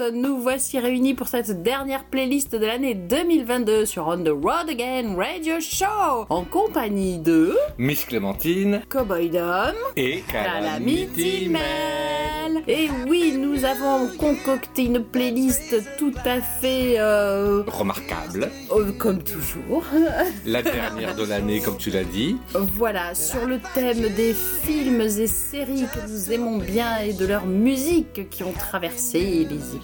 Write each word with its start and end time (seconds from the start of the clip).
Nous 0.00 0.40
voici 0.40 0.78
réunis 0.78 1.12
pour 1.12 1.28
cette 1.28 1.62
dernière 1.62 2.04
playlist 2.04 2.52
de 2.52 2.64
l'année 2.64 2.94
2022 2.94 3.84
sur 3.84 4.06
On 4.06 4.22
the 4.22 4.28
Road 4.28 4.70
Again 4.70 5.14
Radio 5.14 5.60
Show 5.60 6.24
en 6.30 6.44
compagnie 6.44 7.18
de 7.18 7.54
Miss 7.76 8.06
Clémentine 8.06 8.80
Cowboy 8.88 9.28
Dom 9.28 9.74
et 9.96 10.22
Calamity 10.22 11.50
Mel. 11.50 12.30
Et 12.66 12.88
oui, 13.08 13.34
nous 13.38 13.64
avons 13.64 14.08
concocté 14.16 14.84
une 14.84 15.04
playlist 15.04 15.76
tout 15.98 16.14
à 16.24 16.40
fait 16.40 16.98
euh, 16.98 17.62
remarquable, 17.66 18.50
euh, 18.72 18.92
comme 18.92 19.22
toujours. 19.22 19.84
la 20.46 20.62
dernière 20.62 21.14
de 21.14 21.24
l'année 21.24 21.60
comme 21.60 21.76
tu 21.76 21.90
l'as 21.90 22.04
dit. 22.04 22.36
Voilà, 22.54 23.14
sur 23.14 23.46
le 23.46 23.58
thème 23.74 24.08
des 24.14 24.34
films 24.34 25.00
et 25.00 25.26
séries 25.26 25.86
que 25.92 26.10
nous 26.10 26.32
aimons 26.32 26.58
bien 26.58 26.98
et 26.98 27.12
de 27.12 27.26
leur 27.26 27.46
musique 27.46 28.28
qui 28.30 28.42
ont 28.42 28.52
traversé 28.52 29.46
les 29.48 29.74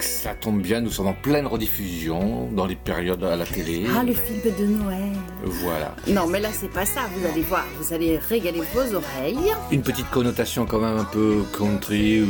Ça 0.00 0.34
tombe 0.34 0.60
bien, 0.60 0.80
nous 0.80 0.90
sommes 0.90 1.08
en 1.08 1.14
pleine 1.14 1.46
rediffusion 1.46 2.48
dans 2.52 2.66
les 2.66 2.76
périodes 2.76 3.22
à 3.24 3.36
la 3.36 3.44
télé. 3.44 3.86
Ah, 3.94 4.02
le 4.02 4.12
film 4.12 4.40
de 4.58 4.64
Noël. 4.66 5.12
Voilà. 5.44 5.94
Non, 6.08 6.26
mais 6.26 6.40
là, 6.40 6.48
c'est 6.52 6.70
pas 6.70 6.86
ça, 6.86 7.02
vous 7.14 7.26
allez 7.26 7.42
voir, 7.42 7.64
vous 7.78 7.92
allez 7.94 8.18
régaler 8.18 8.62
vos 8.74 8.94
oreilles. 8.94 9.52
Une 9.70 9.82
petite 9.82 10.10
connotation 10.10 10.66
quand 10.66 10.78
même 10.80 10.98
un 10.98 11.04
peu 11.04 11.42
country, 11.56 12.20
euh, 12.20 12.24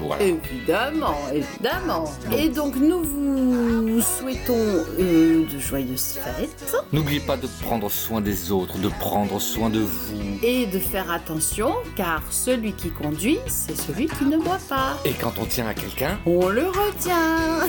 voilà. 0.00 0.22
Évidemment, 0.22 1.16
évidemment. 1.32 2.04
Et 2.36 2.48
donc, 2.48 2.76
nous 2.76 3.02
vous 3.02 4.00
souhaitons 4.00 4.84
euh, 4.98 5.44
de 5.52 5.58
joyeuses 5.58 6.18
fêtes. 6.22 6.76
N'oubliez 6.92 7.20
pas 7.20 7.36
de 7.36 7.48
prendre 7.62 7.90
soin 7.90 8.20
des 8.20 8.52
autres, 8.52 8.78
de 8.78 8.88
prendre 8.88 9.40
soin 9.40 9.70
de 9.70 9.80
vous. 9.80 10.38
Et 10.42 10.66
de 10.66 10.78
faire 10.78 11.10
attention, 11.10 11.72
car 11.96 12.22
celui 12.30 12.72
qui 12.72 12.90
conduit, 12.90 13.38
c'est 13.46 13.76
celui 13.76 14.06
qui 14.06 14.24
ne 14.24 14.38
boit 14.38 14.58
pas. 14.68 14.96
Et 15.04 15.12
quand 15.12 15.32
on 15.40 15.44
tient 15.46 15.66
à 15.66 15.74
quelqu'un, 15.74 16.18
On 16.26 16.48
le 16.48 16.67
retient. 16.70 17.68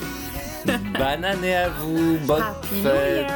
bonne 0.66 1.26
année 1.26 1.56
à 1.56 1.70
vous, 1.70 2.18
bonne 2.26 2.42
Happy 2.42 2.82
fête, 2.84 3.32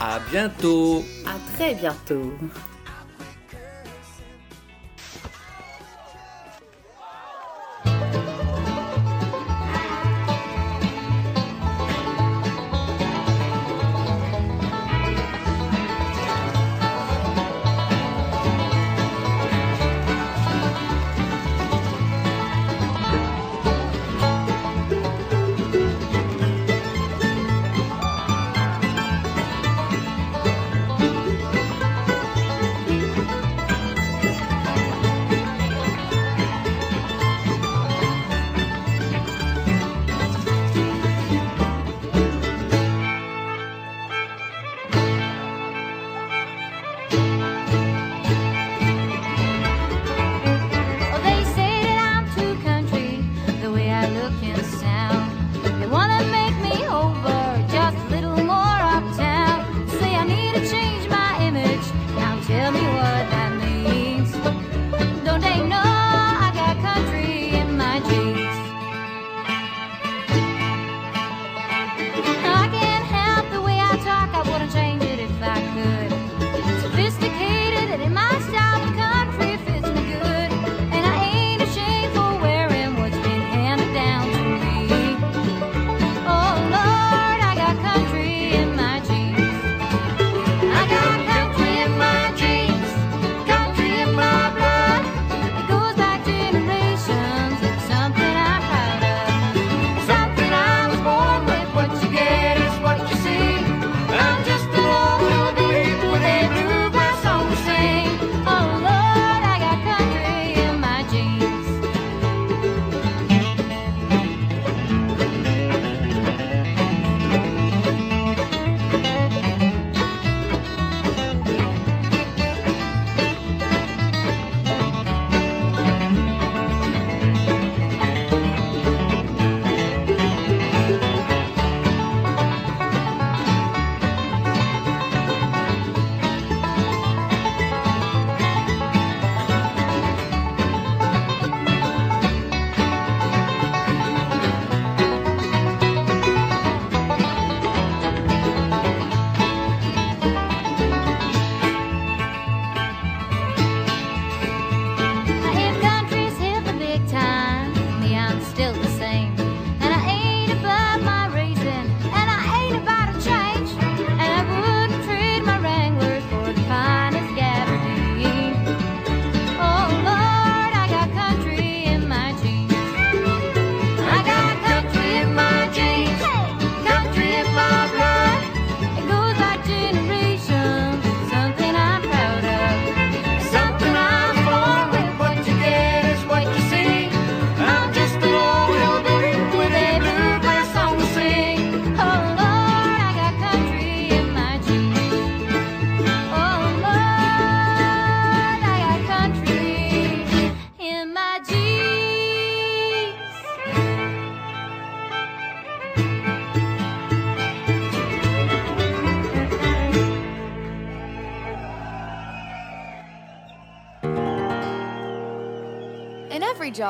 à 0.00 0.18
bientôt. 0.30 1.04
À 1.26 1.56
très 1.56 1.74
bientôt. 1.74 2.32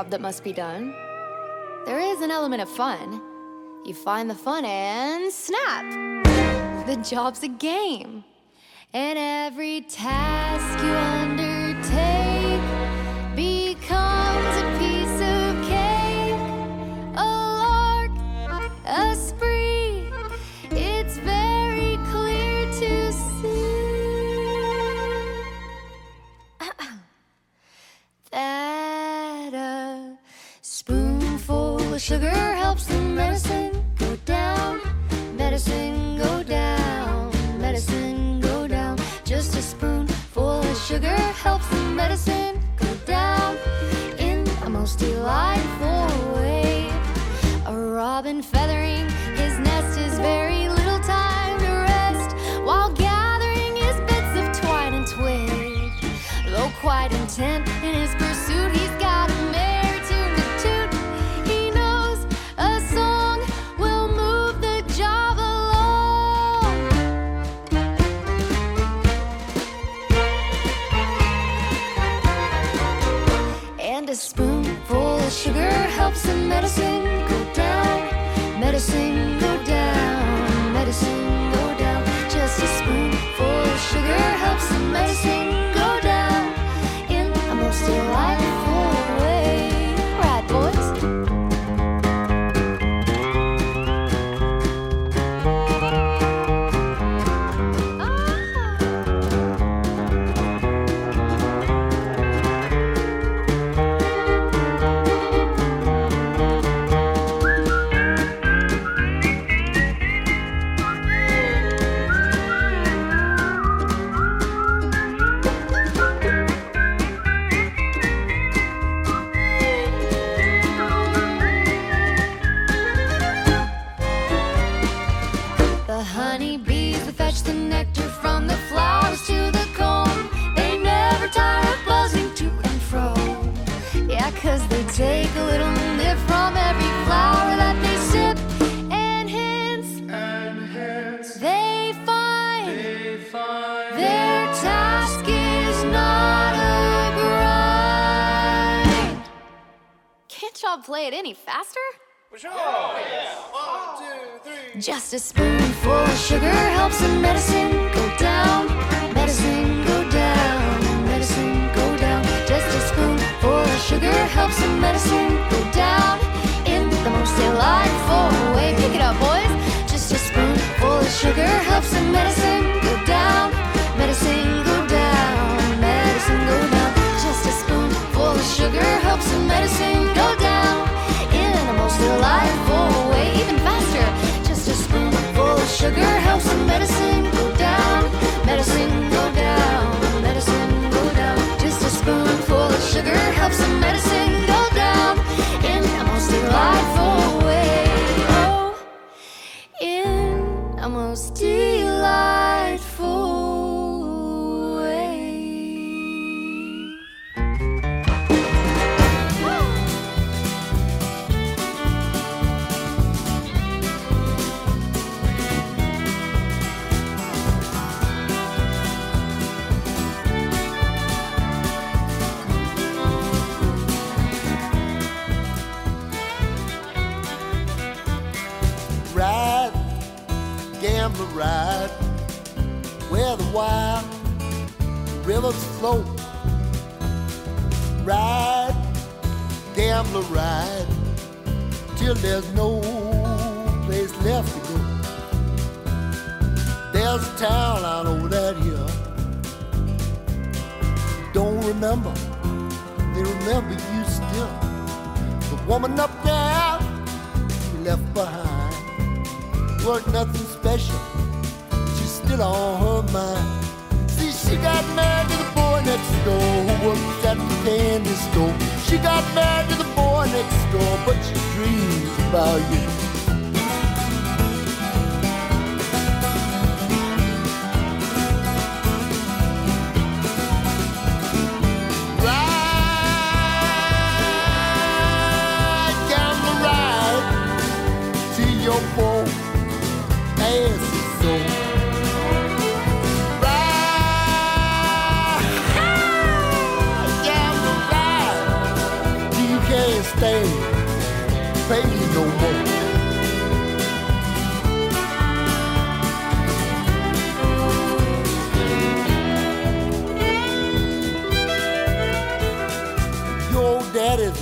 Job 0.00 0.11
that 0.11 0.20
must 0.23 0.43
be 0.43 0.52
done, 0.52 0.94
there 1.85 2.00
is 2.00 2.23
an 2.23 2.31
element 2.31 2.62
of 2.62 2.70
fun. 2.70 3.20
You 3.85 3.93
find 3.93 4.31
the 4.31 4.35
fun 4.35 4.64
and 4.64 5.31
snap! 5.31 5.85
The 6.87 6.97
job's 6.97 7.43
a 7.43 7.49
game. 7.49 8.10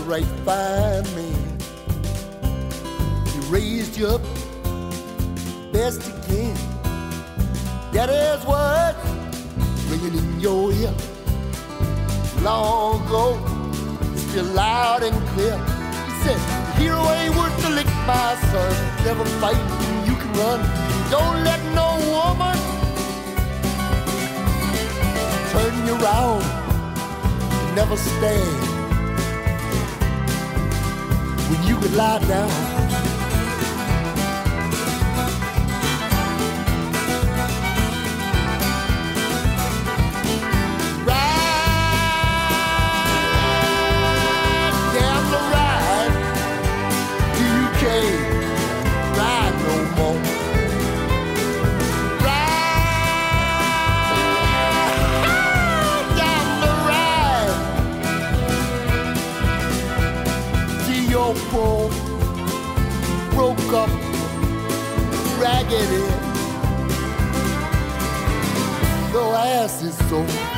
right 0.09 0.45
by 0.45 1.03
me, 1.15 1.31
He 3.31 3.39
raised 3.53 3.95
you 3.99 4.07
up 4.07 4.23
best 5.71 6.03
he 6.03 6.13
can. 6.27 6.55
That 7.93 8.09
is 8.09 8.43
what 8.47 8.97
ringing 9.91 10.17
in 10.17 10.41
your 10.41 10.73
ear. 10.73 10.95
Long 12.41 13.05
ago, 13.05 13.37
still 14.17 14.47
loud 14.47 15.03
and 15.03 15.15
clear. 15.29 15.57
He 16.07 16.13
said, 16.25 16.41
Hero 16.79 17.03
ain't 17.13 17.37
worth 17.37 17.57
the 17.63 17.71
lick, 17.71 17.91
my 18.07 18.35
son. 18.51 18.73
Never 19.05 19.27
fight, 19.43 19.61
you 20.09 20.15
can 20.17 20.33
run. 20.41 20.61
Don't 21.11 21.45
let 21.45 21.61
no 21.81 21.89
woman 22.15 22.59
turn 25.53 25.75
you 25.87 25.95
around. 26.03 26.45
Never 27.75 27.97
stand 27.97 28.68
you 31.67 31.77
could 31.77 31.95
lie 31.95 32.19
down. 32.21 32.88
grass 69.59 69.83
is 69.83 69.99
so 70.09 70.58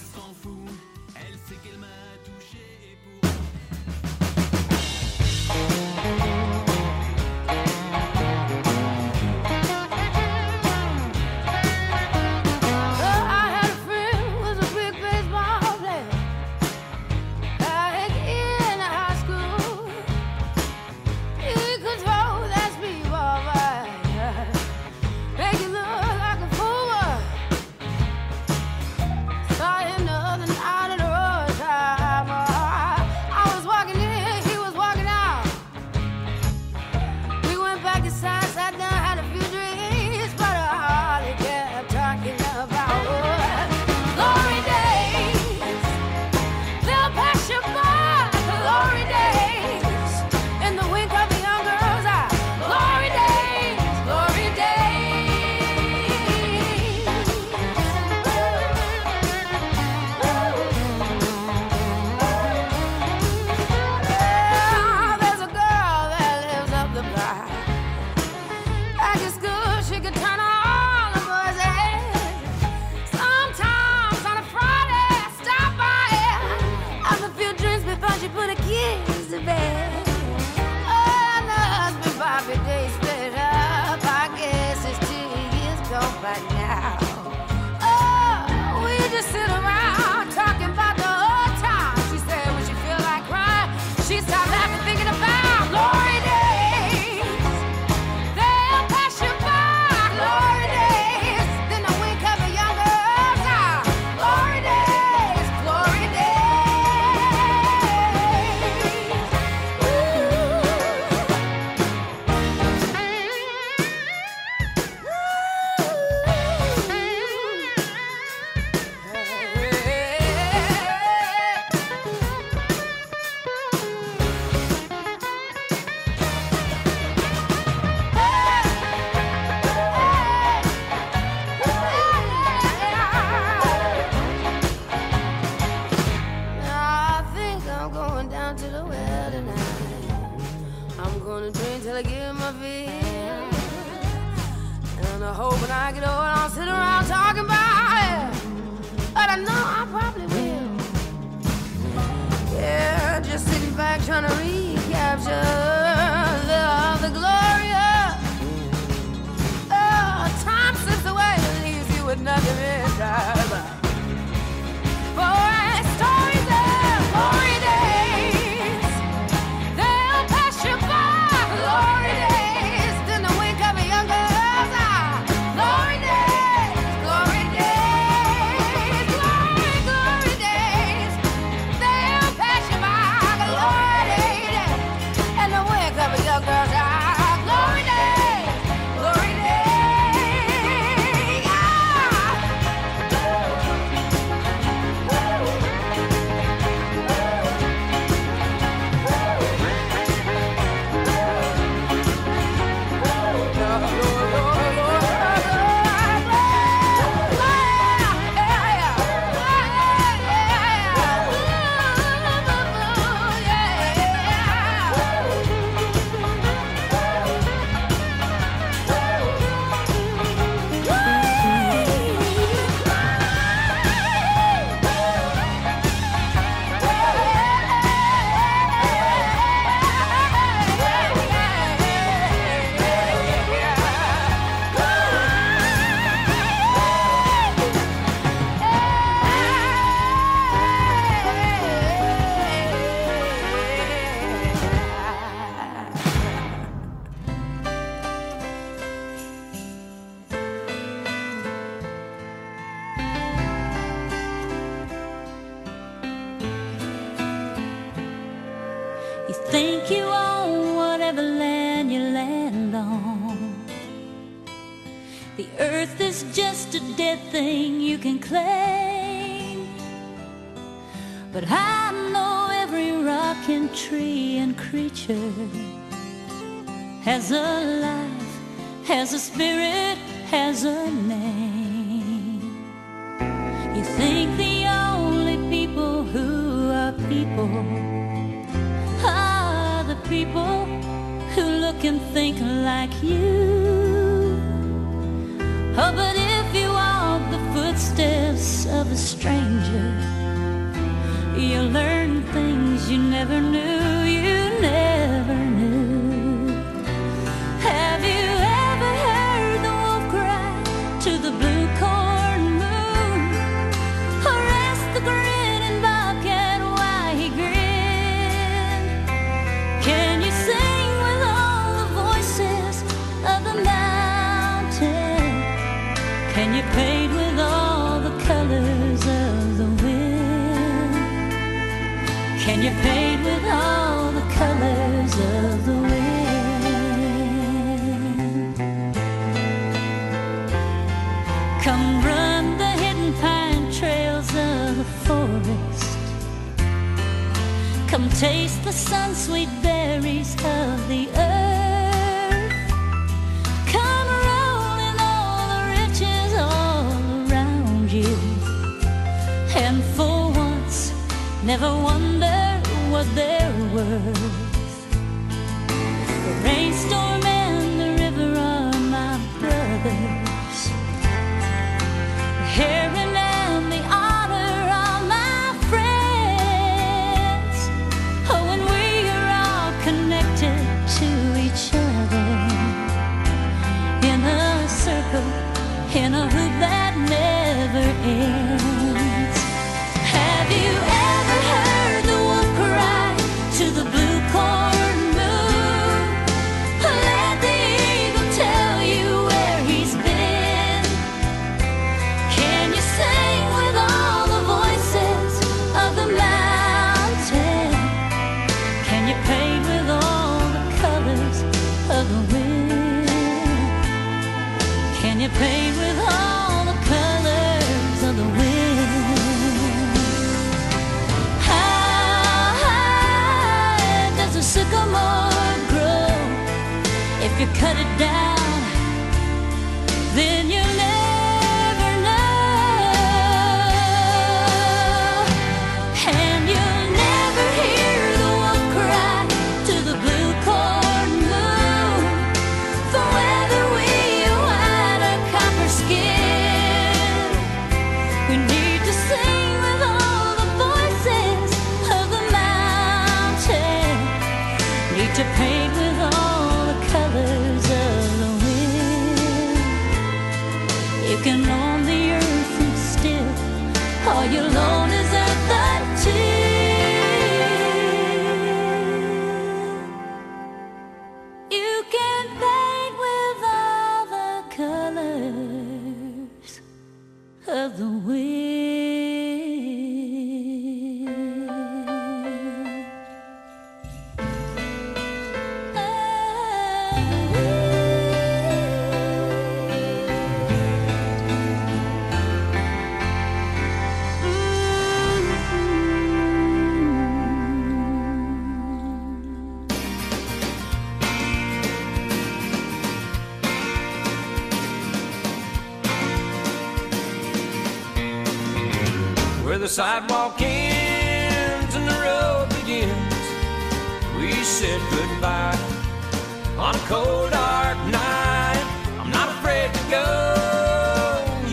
cold 516.91 517.31
dark 517.31 517.77
night. 517.87 518.65
I'm 518.99 519.09
not 519.17 519.29
afraid 519.35 519.69
to 519.77 519.83
go. 519.97 520.07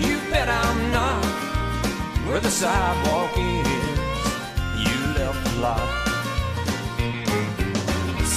You 0.05 0.17
bet 0.33 0.49
I'm 0.49 0.81
not. 0.99 1.25
Where 2.27 2.41
the 2.41 2.51
sidewalk 2.51 3.33
is, 3.37 3.69
you 4.85 4.99
left 5.19 5.43
a 5.53 5.55
lot. 5.67 5.89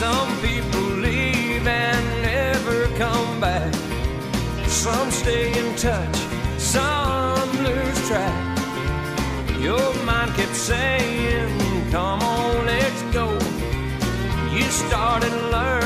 Some 0.02 0.30
people 0.46 0.88
leave 1.08 1.66
and 1.66 2.06
never 2.22 2.80
come 3.04 3.40
back. 3.40 3.74
Some 4.68 5.10
stay 5.10 5.46
in 5.62 5.76
touch, 5.88 6.18
some 6.60 7.52
lose 7.66 8.00
track. 8.10 8.42
Your 9.68 9.88
mind 10.10 10.32
kept 10.36 10.56
saying, 10.56 11.50
Come 11.90 12.22
on, 12.22 12.66
let's 12.68 13.02
go. 13.18 13.28
You 14.56 14.66
started 14.84 15.34
learning. 15.56 15.81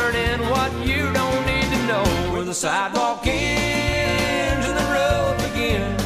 The 2.56 2.62
sidewalk 2.62 3.28
ends 3.28 4.65
and 4.65 4.78
the 4.78 4.88
road 4.96 5.36
begins. 5.44 6.02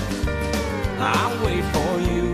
I 0.98 1.40
wait 1.46 1.64
for 1.76 2.00
you 2.10 2.34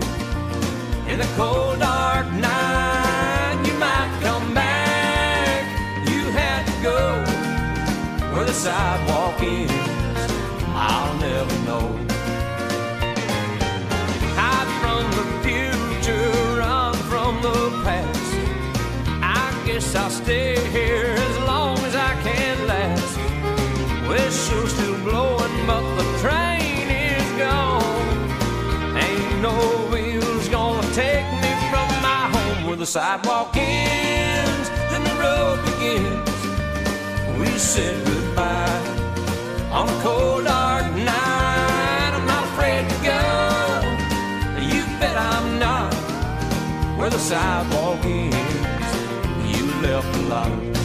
in 1.06 1.18
the 1.18 1.28
cold, 1.36 1.80
dark 1.80 2.26
night. 2.32 3.62
You 3.66 3.74
might 3.74 4.10
come 4.22 4.54
back. 4.54 5.64
You 6.08 6.30
had 6.30 6.64
to 6.64 6.72
go 6.82 6.98
where 8.32 8.46
the 8.46 8.54
sidewalk 8.54 9.38
ends. 9.42 10.32
I'll 10.68 11.14
never 11.18 11.58
know. 11.66 11.86
Hide 14.40 14.70
from 14.80 15.04
the 15.18 15.26
future, 15.44 16.58
run 16.58 16.94
from 17.10 17.42
the 17.42 17.82
past. 17.84 18.32
I 19.20 19.62
guess 19.66 19.94
I'll 19.94 20.08
stay. 20.08 20.55
The 32.86 32.92
sidewalk 32.92 33.56
ends 33.56 34.68
and 34.94 35.04
the 35.04 35.14
road 35.18 35.58
begins. 35.64 36.30
We 37.36 37.58
said 37.58 37.96
goodbye 38.06 38.80
on 39.72 39.88
a 39.88 40.02
cold 40.02 40.44
dark 40.44 40.92
night. 40.94 42.10
I'm 42.14 42.26
not 42.26 42.44
afraid 42.44 42.88
to 42.88 42.96
go. 43.10 43.22
You 44.72 44.84
bet 45.00 45.16
I'm 45.16 45.58
not. 45.58 45.92
Where 46.96 47.10
the 47.10 47.18
sidewalk 47.18 48.04
ends, 48.04 48.36
you 49.50 49.64
left 49.82 50.16
a 50.18 50.22
lot. 50.28 50.75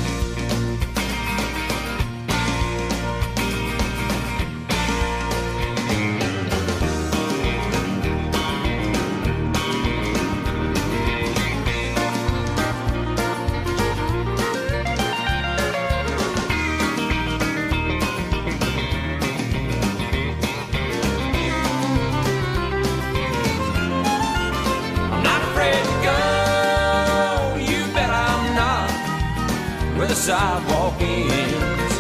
Ends, 31.01 31.95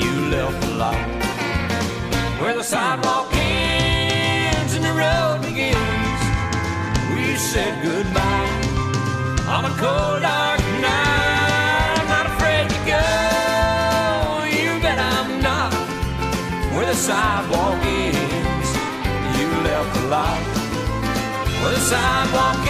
you 0.00 0.12
left 0.30 0.64
a 0.64 0.74
lot. 0.74 1.08
Where 2.40 2.54
the 2.54 2.62
sidewalk 2.62 3.28
ends 3.34 4.74
and 4.74 4.84
the 4.84 4.92
road 4.92 5.42
begins, 5.42 6.20
we 7.14 7.36
said 7.36 7.82
goodbye 7.82 8.50
on 9.48 9.64
a 9.66 9.74
cold 9.82 10.22
dark 10.22 10.60
night. 10.80 11.98
I'm 11.98 12.08
not 12.08 12.26
afraid 12.32 12.66
to 12.74 12.80
go. 12.94 13.04
You 14.56 14.80
bet 14.80 14.98
I'm 14.98 15.40
not. 15.42 15.72
Where 16.74 16.86
the 16.86 16.94
sidewalk 16.94 17.78
ends, 17.84 18.68
you 19.38 19.48
left 19.68 19.96
a 19.96 20.04
lot. 20.08 20.40
Where 21.60 21.72
the 21.72 21.84
sidewalk 21.92 22.61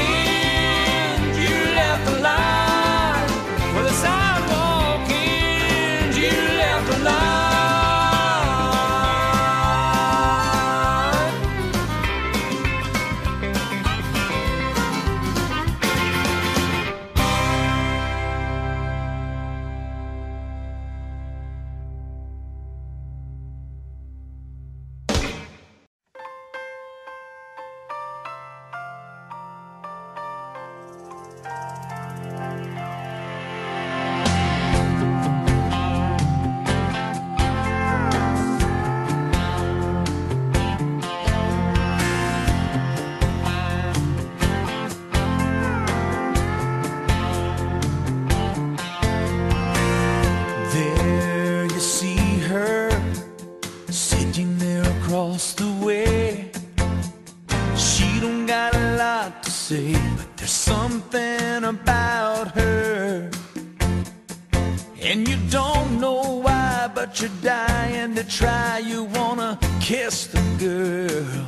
You 69.03 69.09
wanna 69.19 69.59
kiss 69.81 70.29
the 70.29 70.41
girl. 70.61 71.45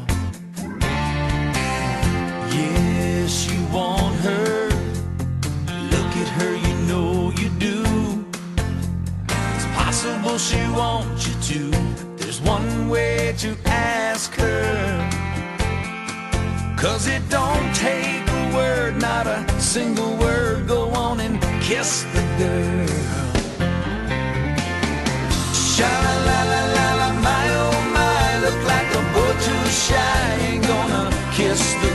Yes, 2.51 3.49
you 3.49 3.61
want 3.73 4.17
her. 4.27 4.71
Look 5.93 6.13
at 6.23 6.29
her, 6.39 6.53
you 6.67 6.75
know 6.91 7.31
you 7.39 7.49
do. 7.61 7.79
It's 9.55 9.67
possible 9.77 10.37
she 10.37 10.59
wants 10.75 11.29
you 11.29 11.35
to. 11.51 11.71
There's 12.17 12.41
one 12.41 12.89
way 12.89 13.37
to 13.39 13.57
ask 13.67 14.35
her. 14.35 14.65
Cause 16.77 17.07
it 17.07 17.23
don't 17.29 17.73
take 17.73 18.27
a 18.27 18.53
word, 18.53 19.01
not 19.01 19.29
a 19.29 19.39
single 19.61 20.17
word. 20.17 20.67
Go 20.67 20.91
on 20.91 21.21
and 21.21 21.41
kiss 21.63 22.03
the 22.15 22.25
girl. 22.37 22.89
Sha 25.55 25.93
la 26.05 26.17
la, 26.27 26.54
shy. 29.87 30.39
Ain't 30.41 30.67
gonna 30.67 31.11
kiss 31.37 31.75
the 31.83 31.94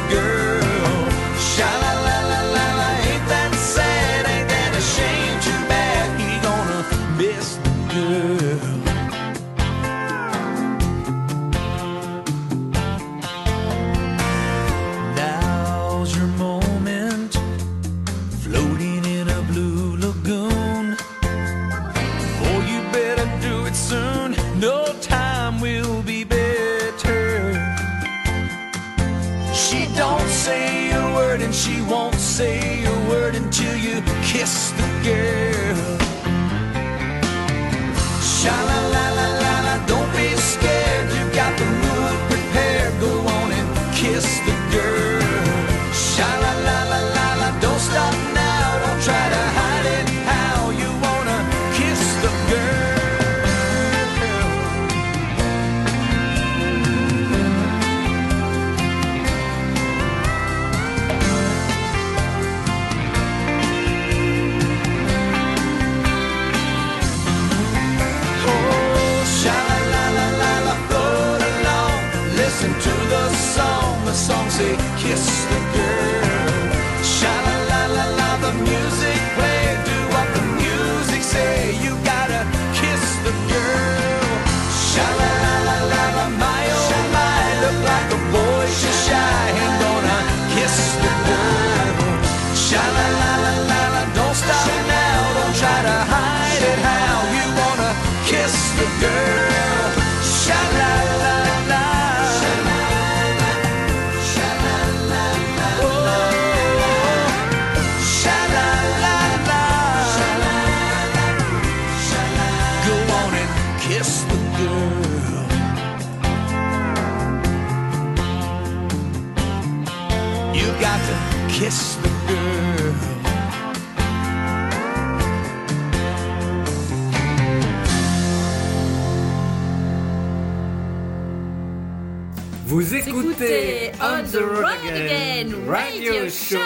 écoutez 133.42 133.92
On 134.02 134.24
the 134.24 134.42
Road 134.42 134.86
Again 134.86 135.54
Radio 135.68 136.30
Show 136.30 136.58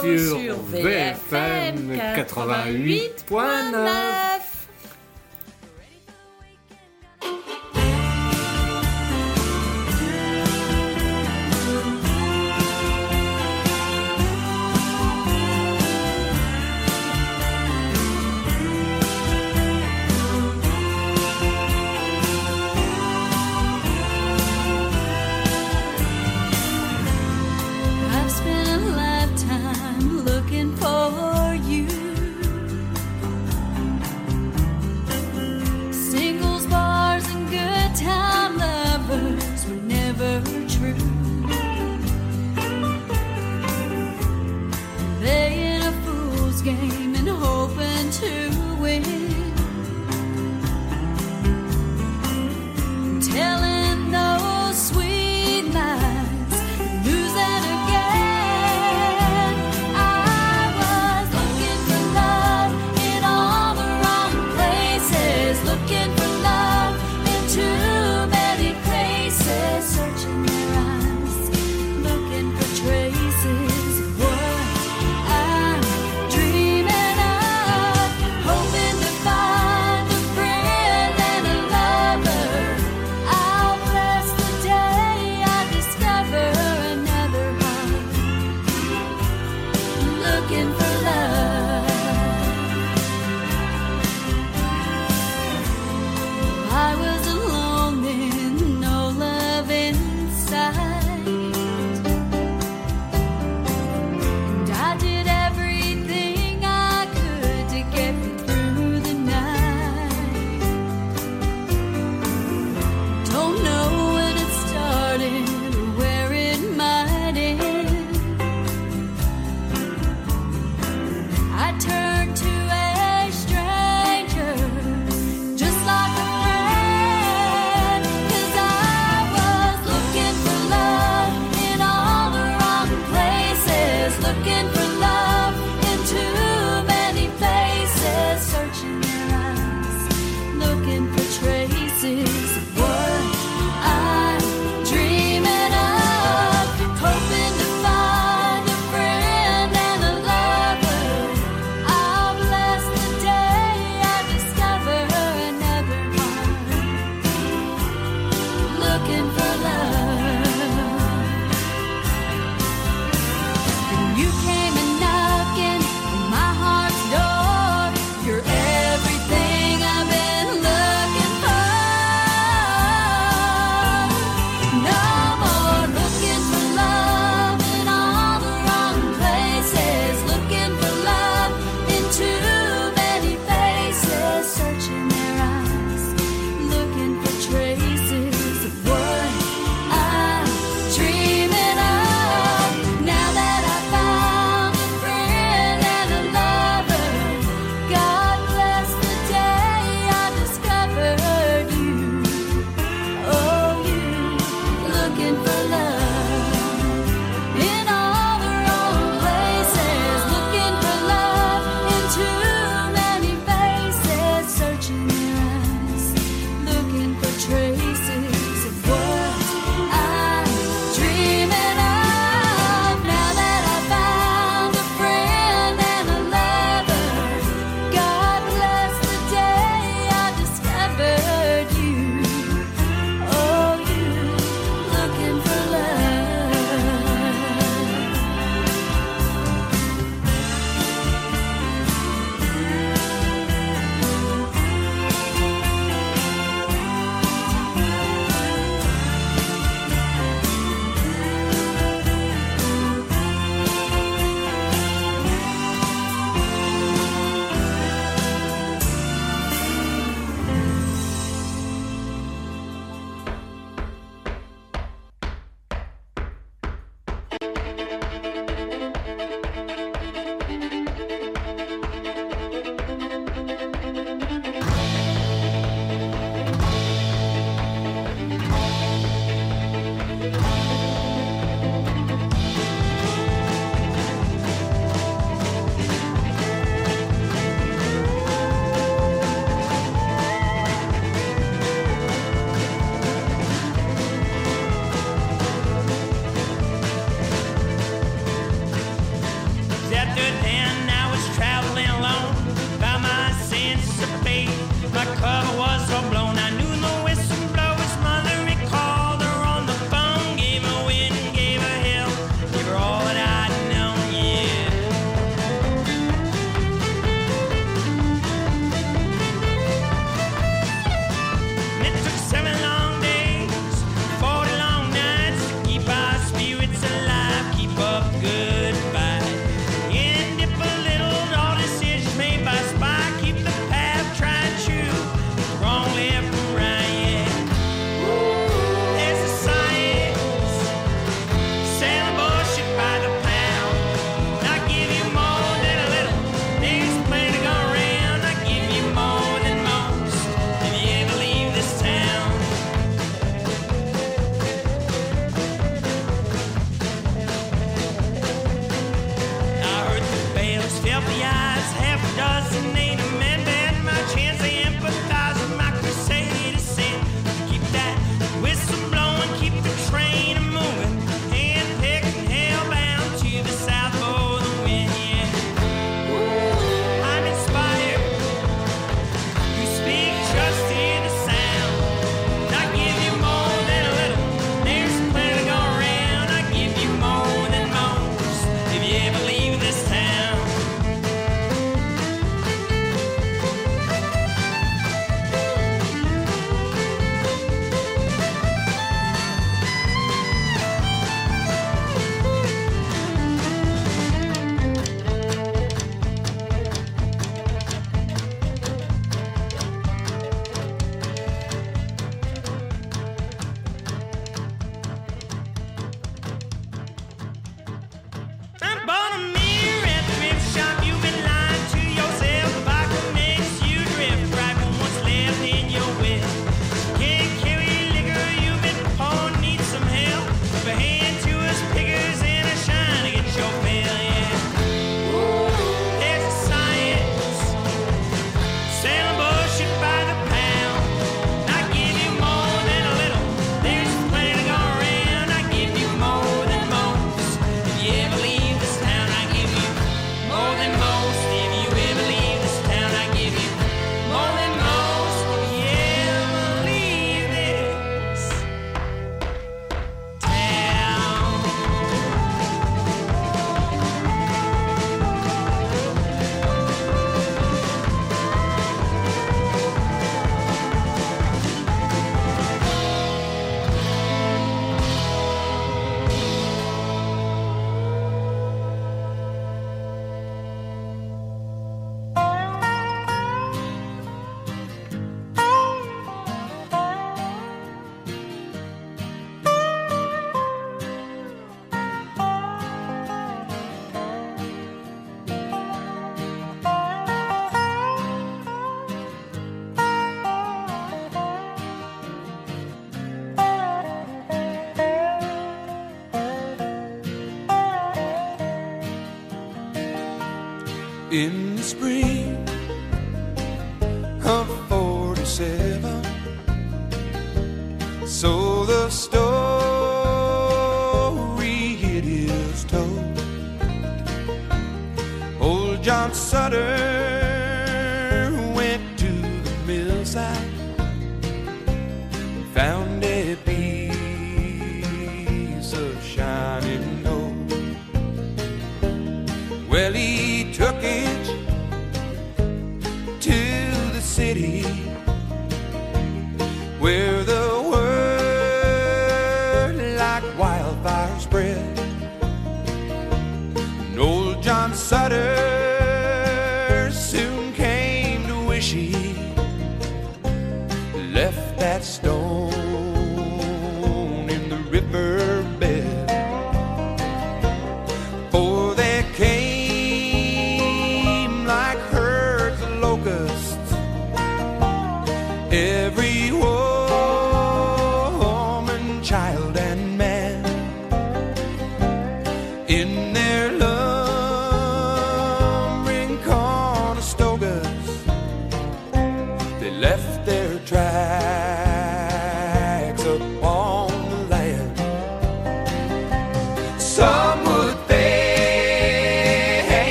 sur, 0.00 0.40
sur 0.40 0.56
VFM 0.62 1.92
88.9. 2.16 4.35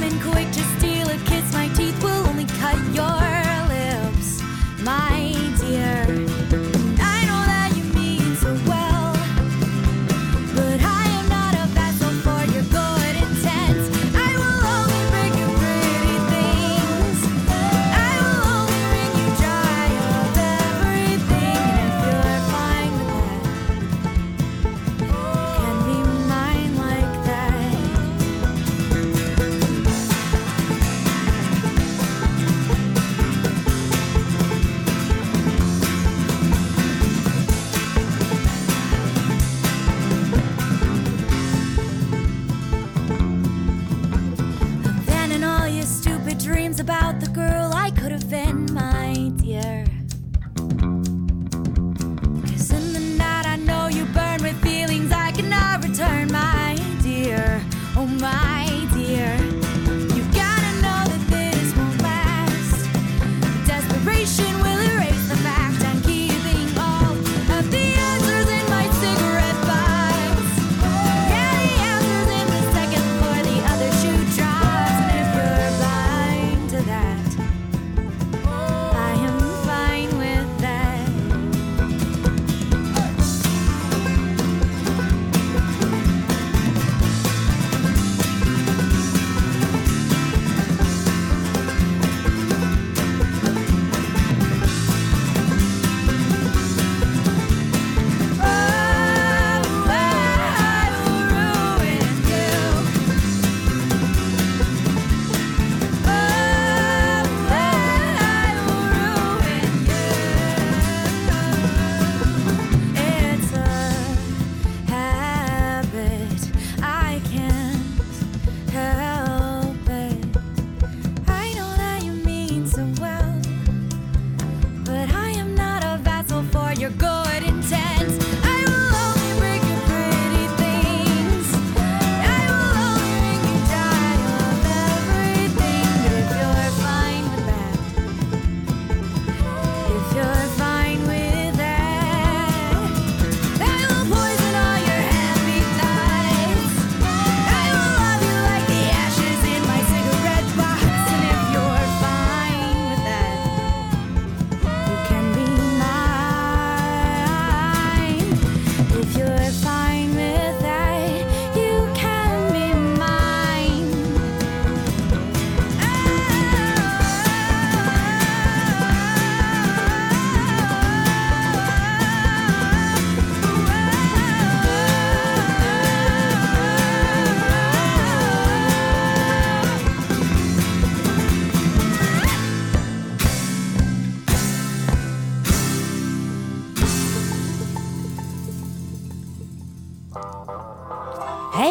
coming 0.00 0.20
quick 0.20 0.50
to 0.50 0.62
steal. 0.78 0.89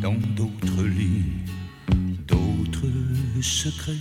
Dans 0.00 0.14
d'autres 0.34 0.84
lits, 0.84 1.44
d'autres 2.26 2.86
secrets, 3.42 3.92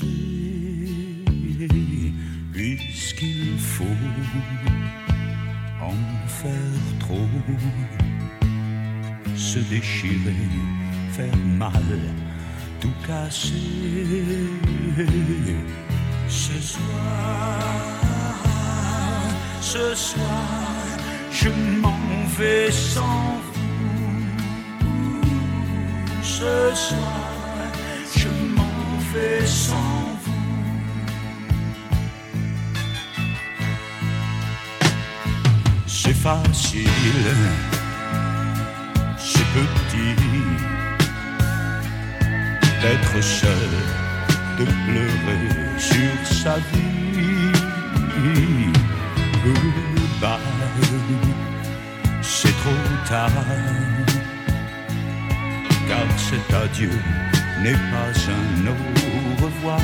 puisqu'il 2.54 3.58
faut 3.58 3.84
en 5.82 6.28
faire 6.28 6.52
trop, 7.00 7.28
se 9.36 9.60
déchirer, 9.60 10.48
faire 11.12 11.38
mal, 11.58 12.00
tout 12.80 12.94
casser. 13.06 13.54
Ce 16.30 16.62
soir, 16.62 17.64
ce 19.62 19.96
soir, 19.96 20.79
je 21.42 21.50
m'en 21.82 22.00
vais 22.38 22.72
sans 22.72 23.40
vous. 23.54 24.82
Ce 26.22 26.56
soir, 26.76 27.32
je 28.16 28.30
m'en 28.56 28.98
vais 29.14 29.46
sans 29.46 30.02
vous. 30.24 30.44
C'est 35.88 36.20
facile, 36.28 37.30
c'est 39.18 39.50
petit 39.56 40.16
d'être 42.82 43.22
seul, 43.24 43.72
de 44.60 44.66
pleurer 44.66 45.50
sur 45.78 46.14
sa 46.44 46.56
vie. 46.58 47.00
Goodbye, 50.22 51.29
car 53.10 53.30
cet 56.18 56.54
adieu 56.54 56.92
n'est 57.62 57.82
pas 57.92 58.12
un 58.30 58.68
au 58.68 58.76
revoir. 59.44 59.82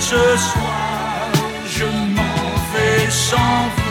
Ce 0.00 0.22
soir, 0.36 1.30
je 1.76 1.84
m'en 2.16 2.38
vais 2.72 3.10
sans 3.10 3.62
vous. 3.76 3.81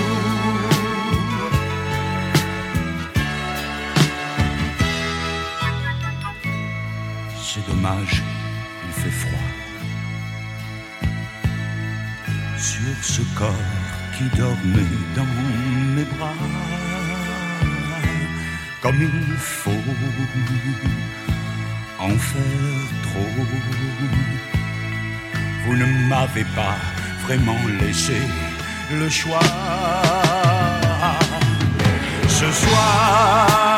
Il 7.83 8.93
fait 9.01 9.09
froid. 9.09 9.47
Sur 12.57 12.95
ce 13.01 13.21
corps 13.35 13.49
qui 14.17 14.25
dormait 14.37 14.97
dans 15.15 15.25
mes 15.95 16.03
bras, 16.03 16.33
comme 18.81 19.01
il 19.01 19.35
faut 19.37 19.71
en 21.99 22.09
faire 22.09 22.87
trop. 23.03 23.31
Vous 25.65 25.75
ne 25.75 25.85
m'avez 26.09 26.45
pas 26.55 26.77
vraiment 27.25 27.59
laissé 27.79 28.21
le 28.91 29.09
choix. 29.09 29.39
Ce 32.27 32.51
soir, 32.51 33.70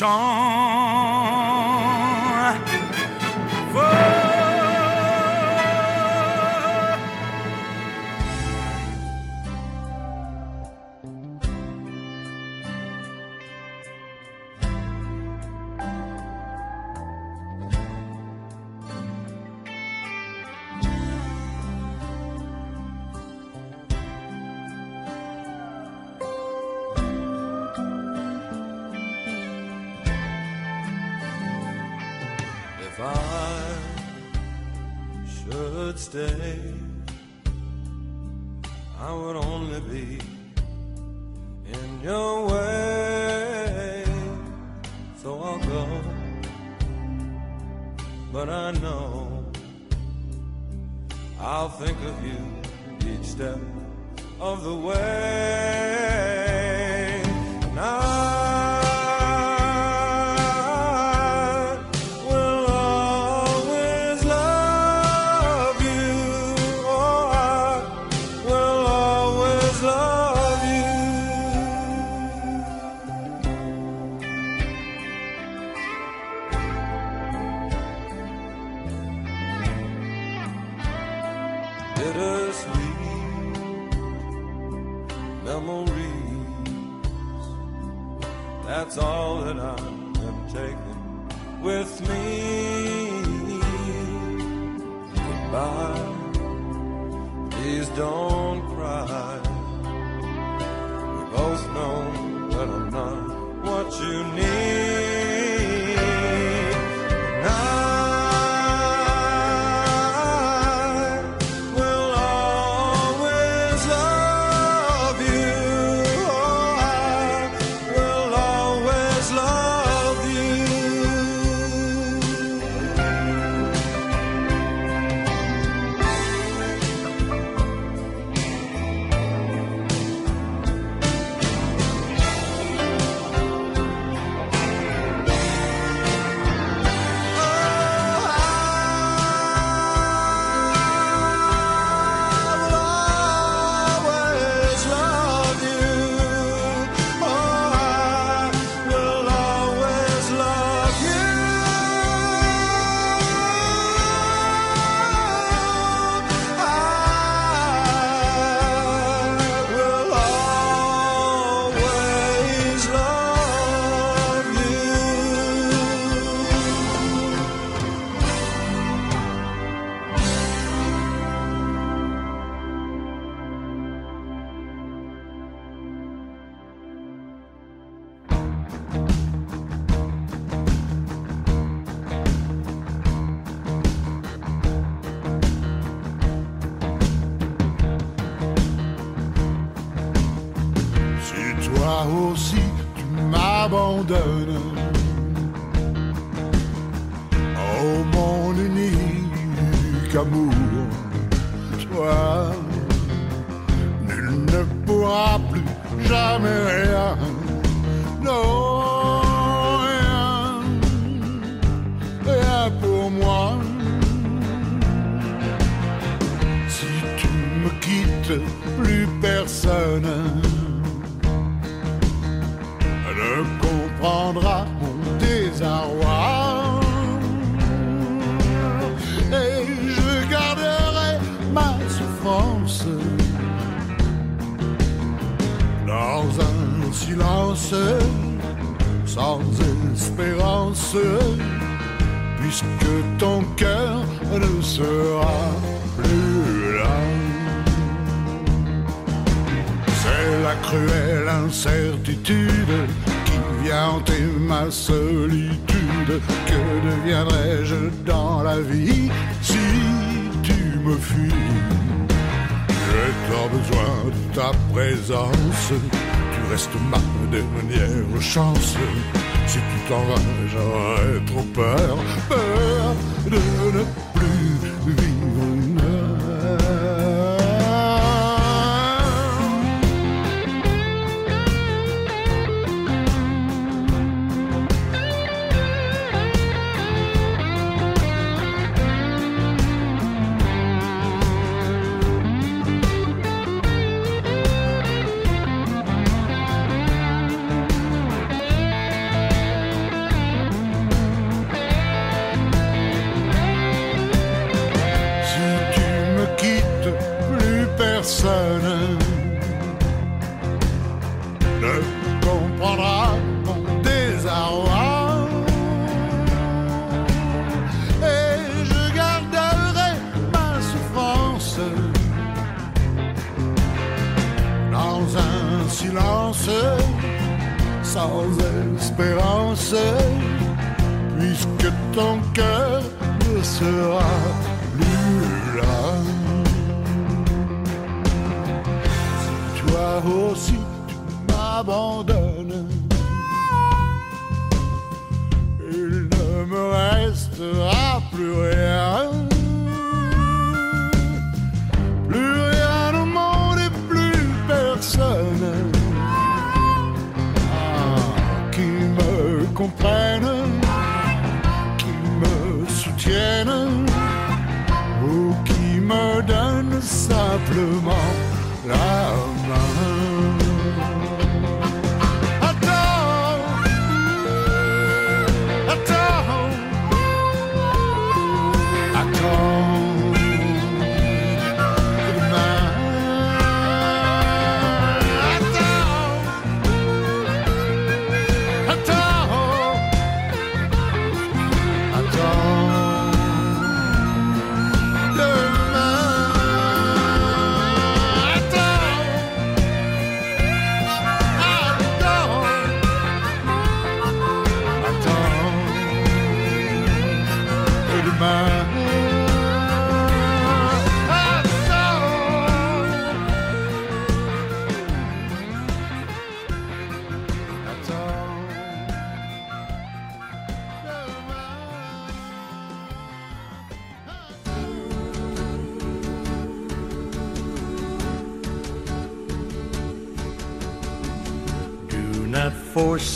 sans 0.00 1.09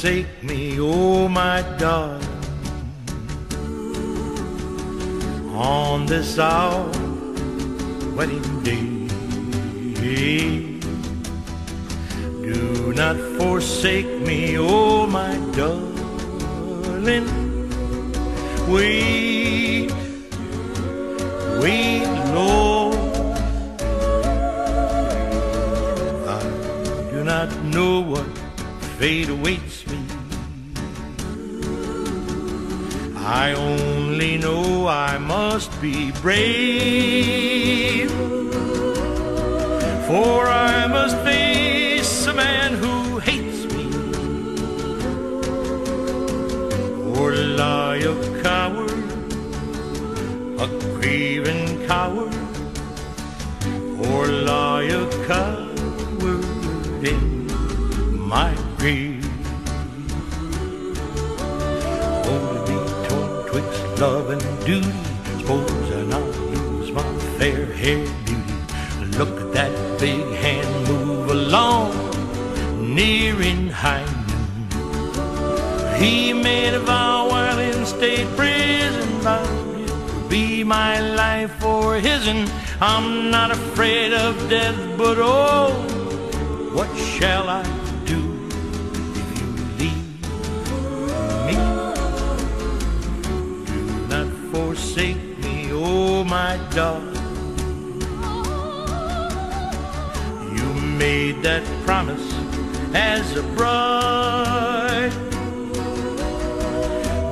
forsake 0.05 0.27
me, 0.43 0.54
love 64.05 64.29
and 64.37 64.45
duty. 64.67 64.93
Suppose 65.39 65.87
I 65.99 66.03
not 66.15 66.29
lose 66.53 66.91
my 66.99 67.09
fair 67.39 67.65
haired 67.83 68.11
beauty. 68.27 68.57
Look 69.19 69.35
at 69.45 69.51
that 69.59 69.73
big 69.99 70.27
hand 70.45 70.73
move 70.91 71.27
along, 71.39 71.91
near 72.97 73.35
in 73.51 73.63
high 73.83 74.09
noon. 74.29 74.75
He 76.03 76.35
made 76.49 76.75
a 76.81 76.83
vow 76.91 77.29
while 77.33 77.61
in 77.71 77.79
state 77.87 78.29
prison, 78.37 79.09
vowed 79.27 79.79
it 79.83 79.91
would 80.07 80.29
be 80.29 80.65
my 80.65 80.95
life 81.23 81.57
or 81.65 81.95
his, 82.09 82.23
and 82.33 82.43
I'm 82.93 83.09
not 83.37 83.51
afraid 83.59 84.13
of 84.13 84.33
death, 84.51 84.79
but 84.99 85.17
oh, 85.19 85.71
what 86.77 86.91
shall 87.13 87.49
I 87.63 87.84
my 96.41 96.59
darling. 96.71 97.15
You 100.57 100.69
made 101.05 101.37
that 101.47 101.63
promise 101.87 102.27
as 102.93 103.25
a 103.37 103.45
bride. 103.59 105.15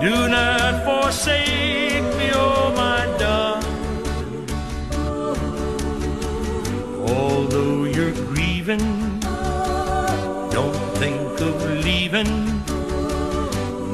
Do 0.06 0.16
not 0.38 0.72
forsake 0.86 2.06
me, 2.18 2.28
oh 2.44 2.64
my 2.84 3.02
darling. 3.22 4.46
Although 7.16 7.78
you're 7.94 8.16
grieving, 8.30 8.86
don't 10.56 10.80
think 11.02 11.40
of 11.48 11.56
leaving. 11.86 12.32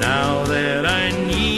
Now 0.07 0.45
that 0.53 0.85
I 0.85 1.05
need 1.31 1.58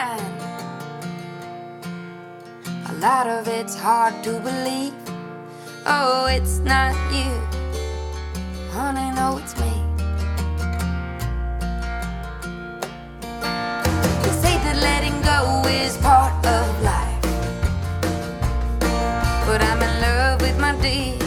Lot 3.01 3.25
of 3.25 3.47
it's 3.47 3.75
hard 3.75 4.13
to 4.23 4.39
believe. 4.41 4.93
Oh, 5.87 6.27
it's 6.29 6.59
not 6.59 6.93
you. 7.11 7.31
Honey, 8.69 9.09
no, 9.15 9.39
it's 9.39 9.55
me. 9.59 9.73
They 14.21 14.33
say 14.43 14.55
that 14.65 14.77
letting 14.87 15.19
go 15.23 15.67
is 15.67 15.97
part 15.97 16.45
of 16.45 16.83
life. 16.83 17.21
But 19.47 19.63
I'm 19.63 19.81
in 19.81 20.01
love 20.01 20.41
with 20.41 20.59
my 20.59 20.73
demons. 20.79 21.20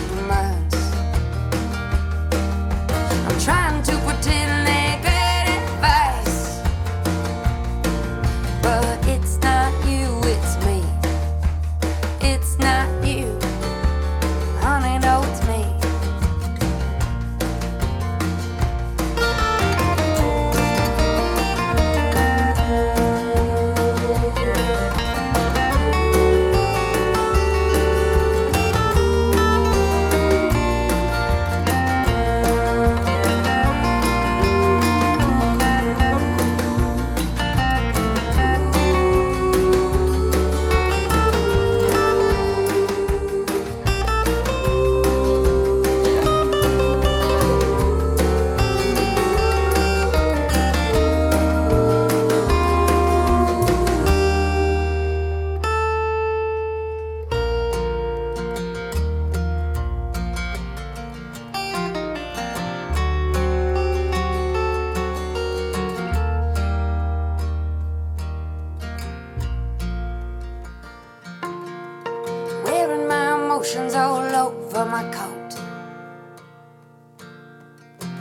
My 73.74 73.94
all 73.96 74.22
over 74.46 74.84
my 74.84 75.02
coat. 75.10 75.58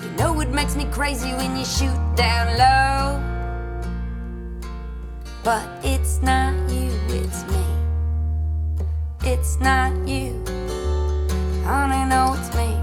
You 0.01 0.09
know 0.17 0.39
it 0.41 0.49
makes 0.49 0.75
me 0.75 0.85
crazy 0.85 1.31
when 1.33 1.55
you 1.55 1.63
shoot 1.63 1.99
down 2.15 2.57
low. 2.57 3.21
But 5.43 5.67
it's 5.83 6.21
not 6.23 6.53
you, 6.71 6.89
it's 7.09 7.43
me. 7.51 7.65
It's 9.23 9.59
not 9.59 9.91
you. 10.07 10.43
Honey, 11.65 12.09
no, 12.09 12.35
it's 12.37 12.55
me. 12.55 12.82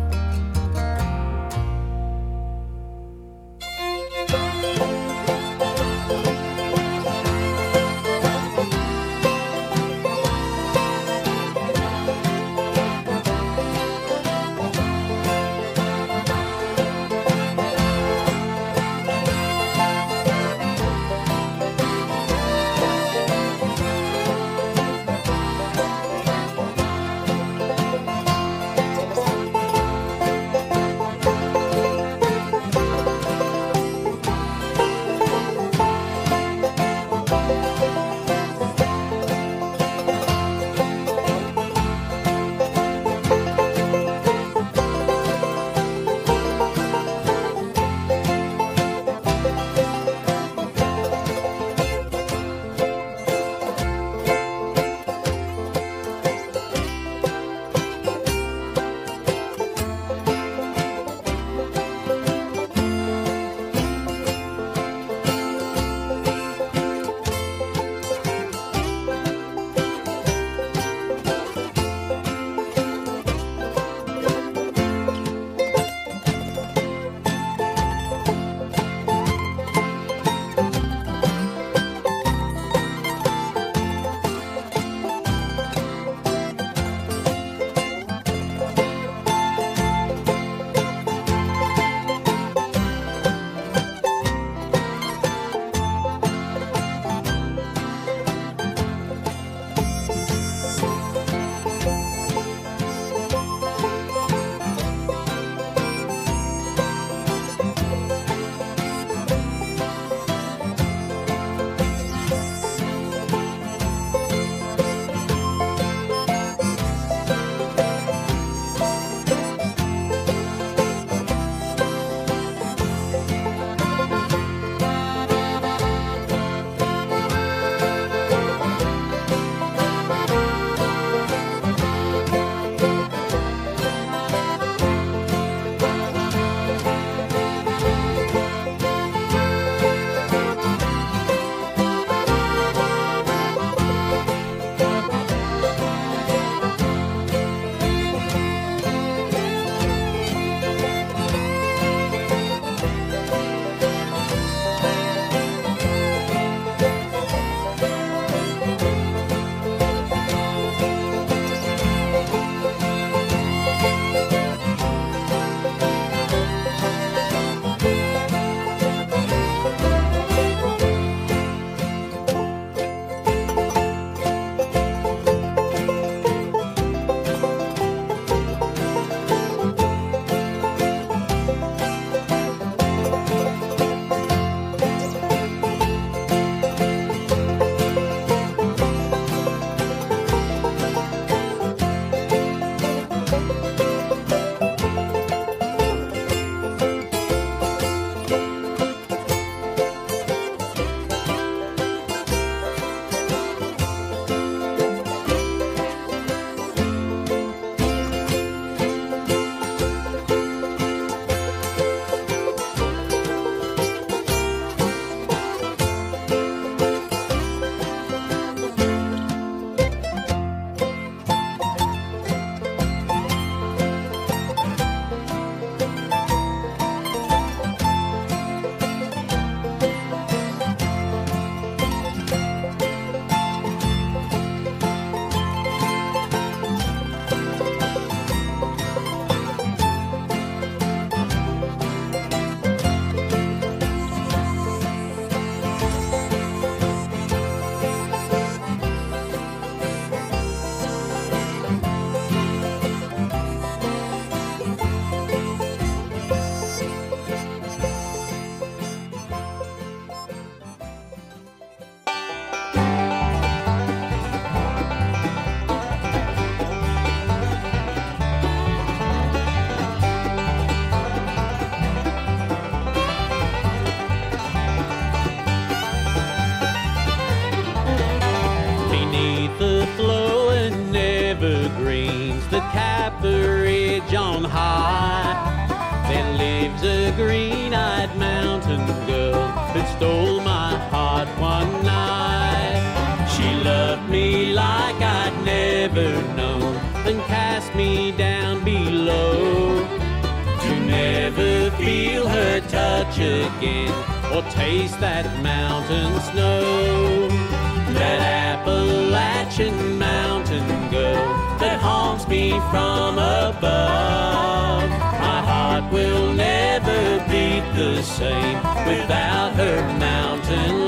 The 318.01 318.07
same 318.07 318.57
without 318.87 319.53
her 319.57 319.83
mountain 319.99 320.80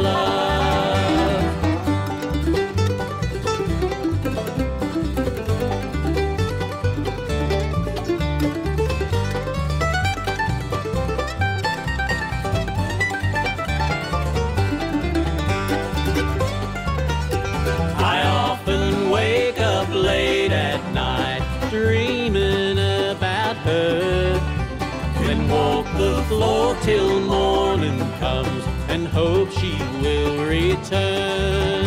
hope 29.12 29.50
she 29.50 29.76
will 30.00 30.46
return. 30.46 31.84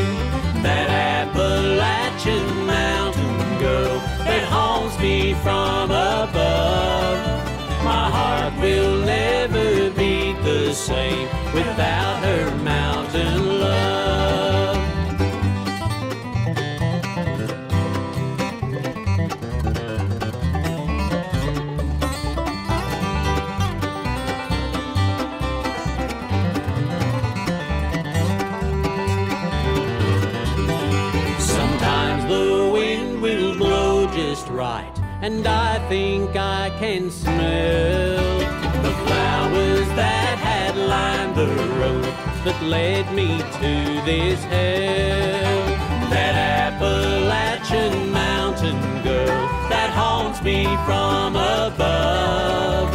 That 0.61 0.89
Appalachian 0.89 2.65
mountain 2.65 3.59
girl 3.59 3.97
that 4.29 4.43
haunts 4.43 4.97
me 4.99 5.33
from 5.43 5.89
above. 5.89 7.17
My 7.83 8.09
heart 8.17 8.53
will 8.59 8.97
never 9.05 9.89
be 9.91 10.33
the 10.43 10.73
same 10.73 11.27
without 11.53 12.04
and 35.25 35.47
I 35.47 35.79
think 35.89 36.35
I 36.35 36.69
can 36.77 37.09
smell 37.09 38.39
the 38.85 38.93
flowers 39.05 39.87
that 40.01 40.37
had 40.37 40.77
lined 40.77 41.35
the 41.35 41.47
road 41.81 42.05
that 42.45 42.59
led 42.61 43.11
me 43.11 43.39
to 43.59 43.71
this 44.05 44.39
hell. 44.43 45.65
That 46.13 46.35
Appalachian 46.65 48.11
mountain 48.11 48.79
girl 49.01 49.41
that 49.73 49.89
haunts 50.01 50.43
me 50.43 50.65
from 50.85 51.35
above. 51.35 52.91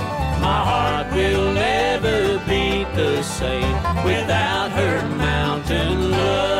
My 0.46 0.60
heart 0.70 1.12
will 1.12 1.52
never 1.52 2.38
beat 2.46 2.86
the 2.94 3.24
same 3.24 3.74
without 4.04 4.70
her 4.70 4.96
mountain 5.16 6.12
love. 6.12 6.59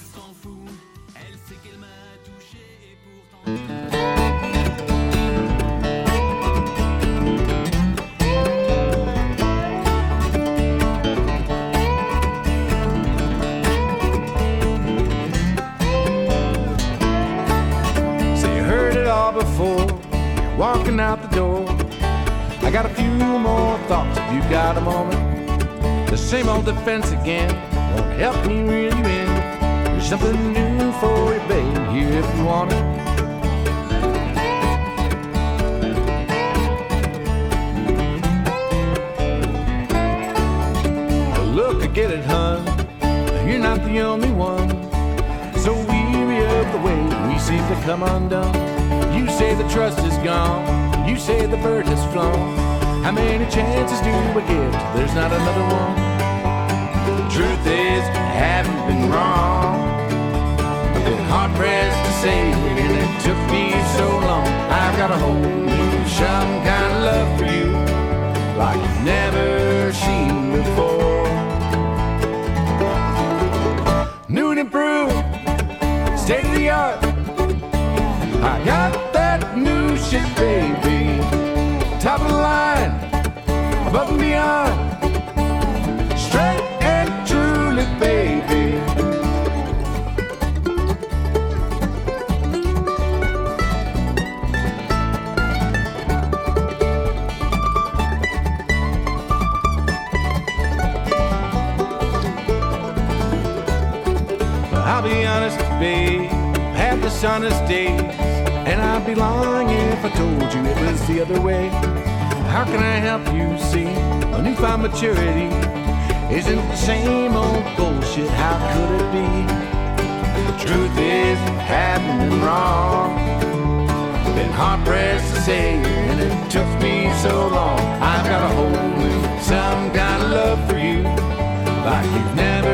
like 131.91 132.05
you've 132.05 132.35
never. 132.35 132.70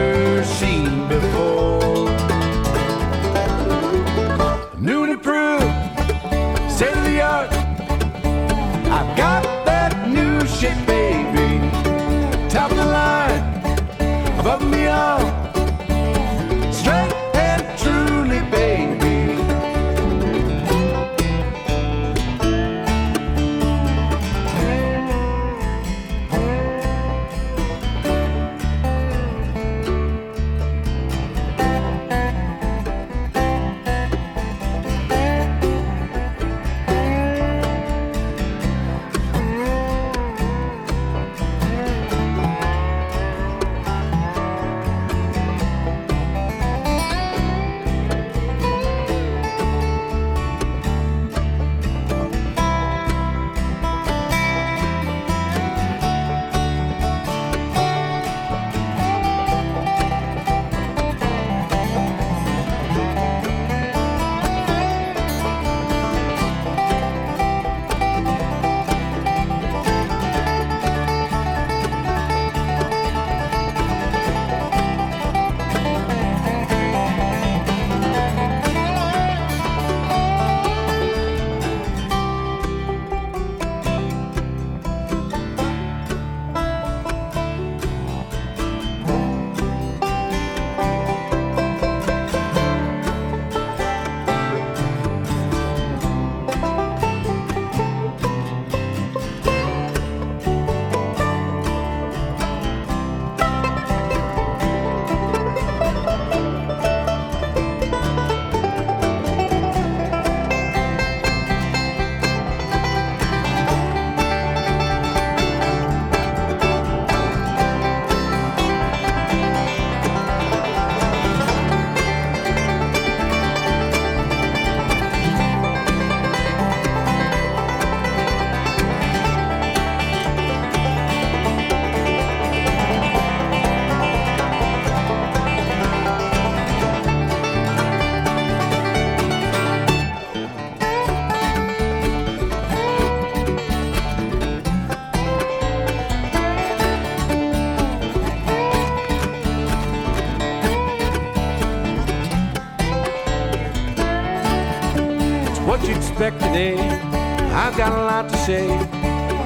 not 158.23 158.31
to 158.31 158.37
say. 158.37 158.65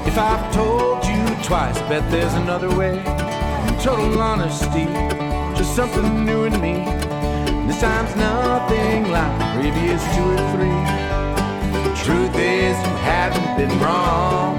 If 0.07 0.17
I've 0.17 0.45
told 0.53 1.03
you 1.03 1.21
twice, 1.43 1.77
bet 1.89 2.09
there's 2.09 2.33
another 2.35 2.69
way. 2.79 2.95
Total 3.83 4.17
honesty, 4.21 4.85
just 5.57 5.75
something 5.75 6.23
new 6.23 6.45
in 6.45 6.53
me. 6.61 6.75
This 7.67 7.81
time's 7.81 8.15
nothing 8.15 9.11
like 9.11 9.33
previous 9.55 10.01
two 10.15 10.27
or 10.35 10.43
three. 10.53 10.81
Truth 12.05 12.35
is, 12.37 12.75
you 12.87 12.95
haven't 13.13 13.51
been 13.59 13.75
wrong. 13.83 14.55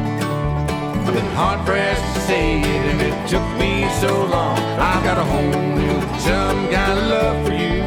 I've 1.06 1.14
been 1.14 1.32
hard 1.40 1.64
pressed 1.64 2.04
to 2.14 2.20
say 2.28 2.60
it, 2.60 2.84
and 2.92 3.00
it 3.08 3.16
took 3.32 3.48
me 3.62 3.88
so 4.02 4.12
long. 4.26 4.58
I've 4.90 5.02
got 5.08 5.16
a 5.16 5.26
whole 5.32 5.62
new 5.80 6.00
some 6.28 6.60
kind 6.76 6.98
of 7.00 7.06
love 7.16 7.46
for 7.46 7.54
you, 7.64 7.80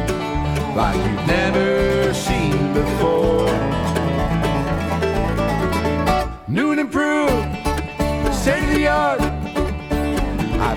like 0.74 0.96
you've 1.06 1.26
never 1.38 2.12
seen 2.12 2.74
before. 2.74 3.25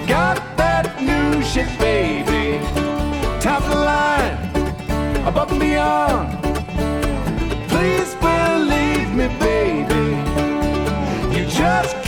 Got 0.10 0.58
that 0.58 1.00
new 1.04 1.44
shit, 1.44 1.70
baby. 1.78 2.58
Top 3.40 3.62
of 3.62 3.70
the 3.70 3.76
line, 3.76 4.38
above 5.28 5.52
and 5.52 5.60
beyond. 5.60 6.28
Please 7.70 8.16
believe 8.16 9.10
me, 9.14 9.28
baby. 9.38 10.08
You 11.36 11.46
just 11.46 11.99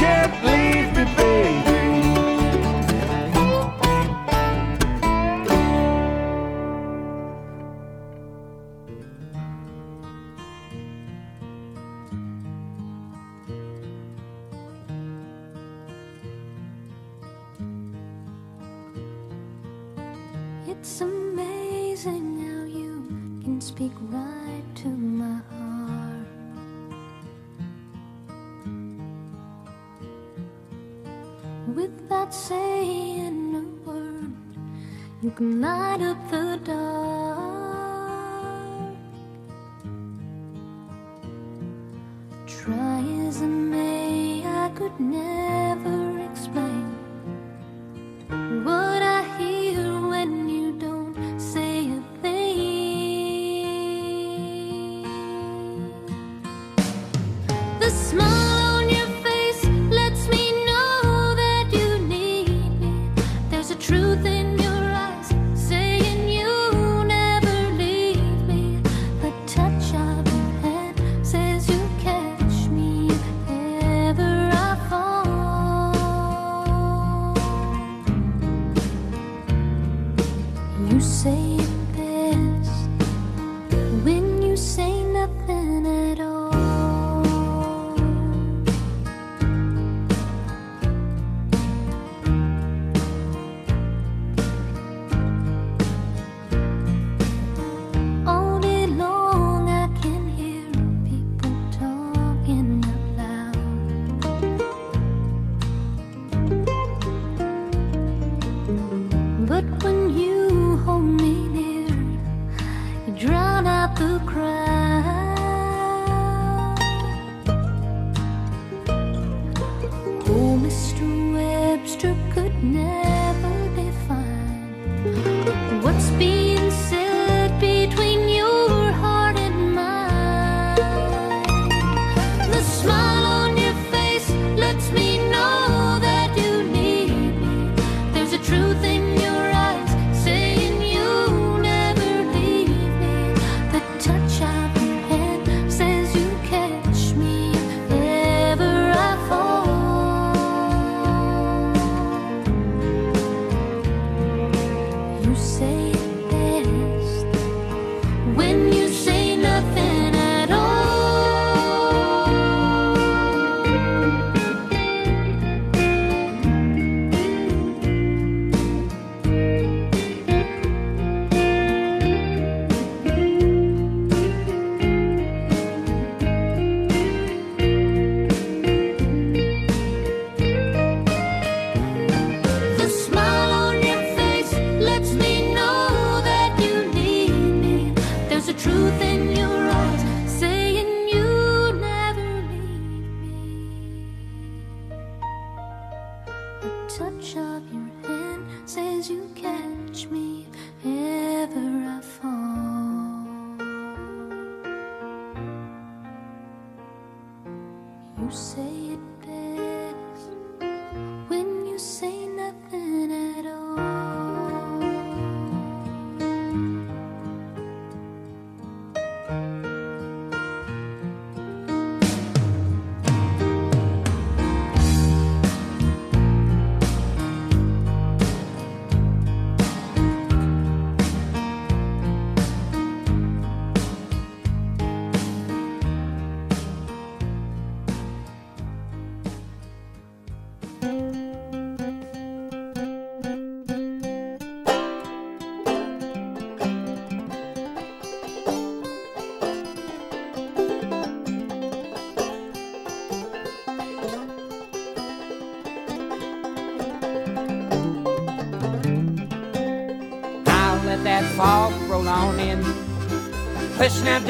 It's 20.82 21.00
amazing 21.00 22.42
how 22.42 22.66
you 22.66 23.06
can 23.44 23.62
speak 23.62 23.92
right 24.10 24.64
to 24.78 24.88
my 24.88 25.40
heart. 25.52 26.26
Without 31.76 32.34
saying 32.34 33.56
a 33.62 33.88
word, 33.88 34.34
you 35.22 35.30
can 35.30 35.62
light 35.62 36.02
up 36.02 36.18
the 36.32 36.60
dark. 36.66 37.41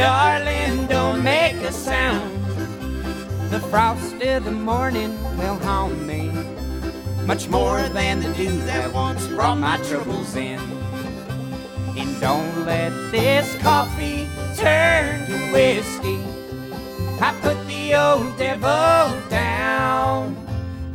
Darling, 0.01 0.87
don't 0.87 1.23
make 1.23 1.57
a 1.57 1.71
sound. 1.71 2.33
The 3.51 3.59
frost 3.59 4.15
of 4.23 4.45
the 4.45 4.51
morning 4.51 5.11
will 5.37 5.59
haunt 5.59 6.01
me 6.07 6.31
much 7.27 7.47
more 7.49 7.79
than 7.89 8.19
the 8.21 8.33
dew 8.33 8.57
that 8.71 8.91
once 8.93 9.27
brought 9.27 9.59
my 9.59 9.77
troubles 9.89 10.35
in. 10.35 10.59
And 11.99 12.19
don't 12.19 12.65
let 12.65 12.89
this 13.11 13.55
coffee 13.61 14.27
turn 14.55 15.27
to 15.27 15.37
whiskey. 15.53 16.19
I 17.21 17.37
put 17.43 17.59
the 17.67 17.93
old 17.93 18.35
devil 18.39 19.29
down. 19.29 20.35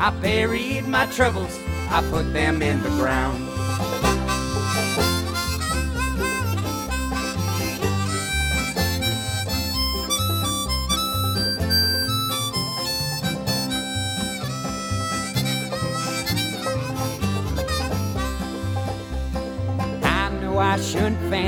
I 0.01 0.11
buried 0.11 0.89
my 0.89 1.07
troubles, 1.07 1.57
I 1.91 2.05
put 2.11 2.33
them 2.33 2.61
in 2.61 2.83
the 2.83 2.91
ground. 3.01 3.46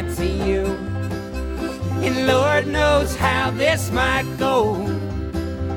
Fancy 0.02 0.28
you. 0.28 0.64
And 2.06 2.28
Lord 2.28 2.68
knows 2.68 3.16
how 3.16 3.50
this 3.50 3.90
might 3.90 4.28
go. 4.38 4.76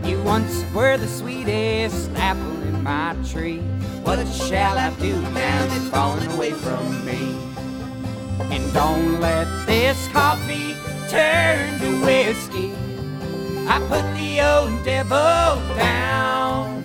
You 0.03 0.21
once 0.21 0.63
were 0.75 0.97
the 0.97 1.07
sweetest 1.07 2.11
apple 2.15 2.61
in 2.61 2.83
my 2.83 3.15
tree. 3.25 3.61
What 4.03 4.23
shall 4.27 4.77
I 4.77 4.91
do 4.99 5.19
now 5.19 5.65
that 5.65 5.73
you've 5.73 5.91
fallen 5.91 6.29
away 6.31 6.51
from 6.51 7.03
me? 7.03 7.35
And 8.53 8.71
don't 8.73 9.19
let 9.19 9.47
this 9.65 10.07
coffee 10.09 10.75
turn 11.09 11.79
to 11.79 12.05
whiskey. 12.05 12.71
I 13.67 13.79
put 13.89 14.05
the 14.19 14.31
old 14.41 14.85
devil 14.85 15.75
down. 15.75 16.83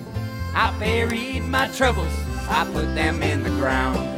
I 0.55 0.73
buried 0.79 1.43
my 1.43 1.67
troubles, 1.67 2.13
I 2.49 2.65
put 2.73 2.95
them 2.95 3.21
in 3.21 3.43
the 3.43 3.51
ground. 3.61 4.16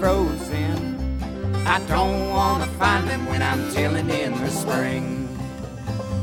Frozen. 0.00 0.96
I 1.66 1.78
don't 1.86 2.30
wanna 2.30 2.66
find 2.78 3.06
them 3.06 3.26
when 3.26 3.42
I'm 3.42 3.70
chilling 3.72 4.08
in 4.08 4.32
the 4.32 4.50
spring. 4.50 5.28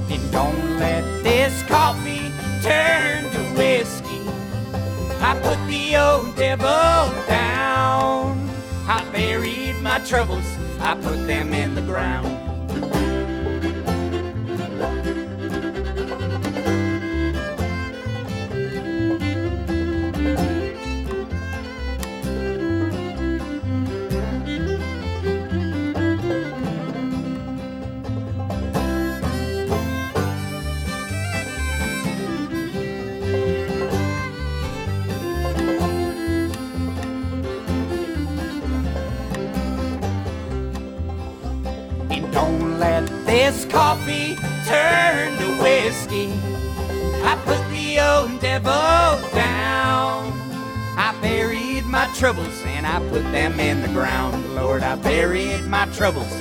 And 0.10 0.32
don't 0.32 0.80
let 0.80 1.04
this 1.24 1.62
coffee 1.64 2.32
turn 2.64 3.30
to 3.32 3.42
whiskey. 3.56 4.24
I 5.22 5.40
put 5.40 5.60
the 5.68 5.96
old 5.96 6.36
devil 6.36 7.14
down. 7.28 8.50
I 8.88 9.06
buried 9.12 9.76
my 9.84 10.00
troubles, 10.00 10.48
I 10.80 10.96
put 10.96 11.28
them 11.28 11.54
in 11.54 11.76
the 11.76 11.82
ground. 11.82 12.57
Troubles 55.94 56.37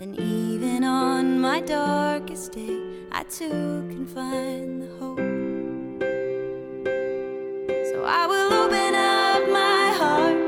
Then, 0.00 0.14
even 0.14 0.82
on 0.82 1.40
my 1.42 1.60
darkest 1.60 2.52
day, 2.52 2.80
I 3.12 3.22
too 3.24 3.84
can 3.90 4.06
find 4.06 4.80
the 4.80 4.86
hope. 4.98 5.18
So 7.92 8.04
I 8.06 8.26
will 8.26 8.50
open 8.62 8.94
up 8.94 9.46
my 9.52 9.92
heart 10.00 10.38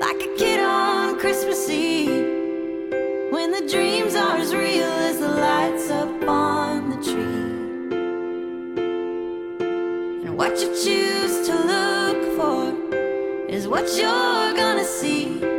like 0.00 0.20
a 0.26 0.34
kid 0.36 0.58
on 0.58 1.20
Christmas 1.20 1.70
Eve. 1.70 3.30
When 3.30 3.52
the 3.52 3.64
dreams 3.70 4.16
are 4.16 4.38
as 4.38 4.52
real 4.52 4.90
as 5.06 5.20
the 5.20 5.28
lights 5.28 5.88
up 5.92 6.28
on 6.28 6.90
the 6.90 6.96
tree. 6.96 7.54
And 10.26 10.36
what 10.36 10.58
you 10.60 10.66
choose 10.84 11.46
to 11.46 11.54
look 11.54 12.36
for 12.36 12.74
is 13.48 13.68
what 13.68 13.86
you're 13.96 14.52
gonna 14.56 14.82
see. 14.82 15.57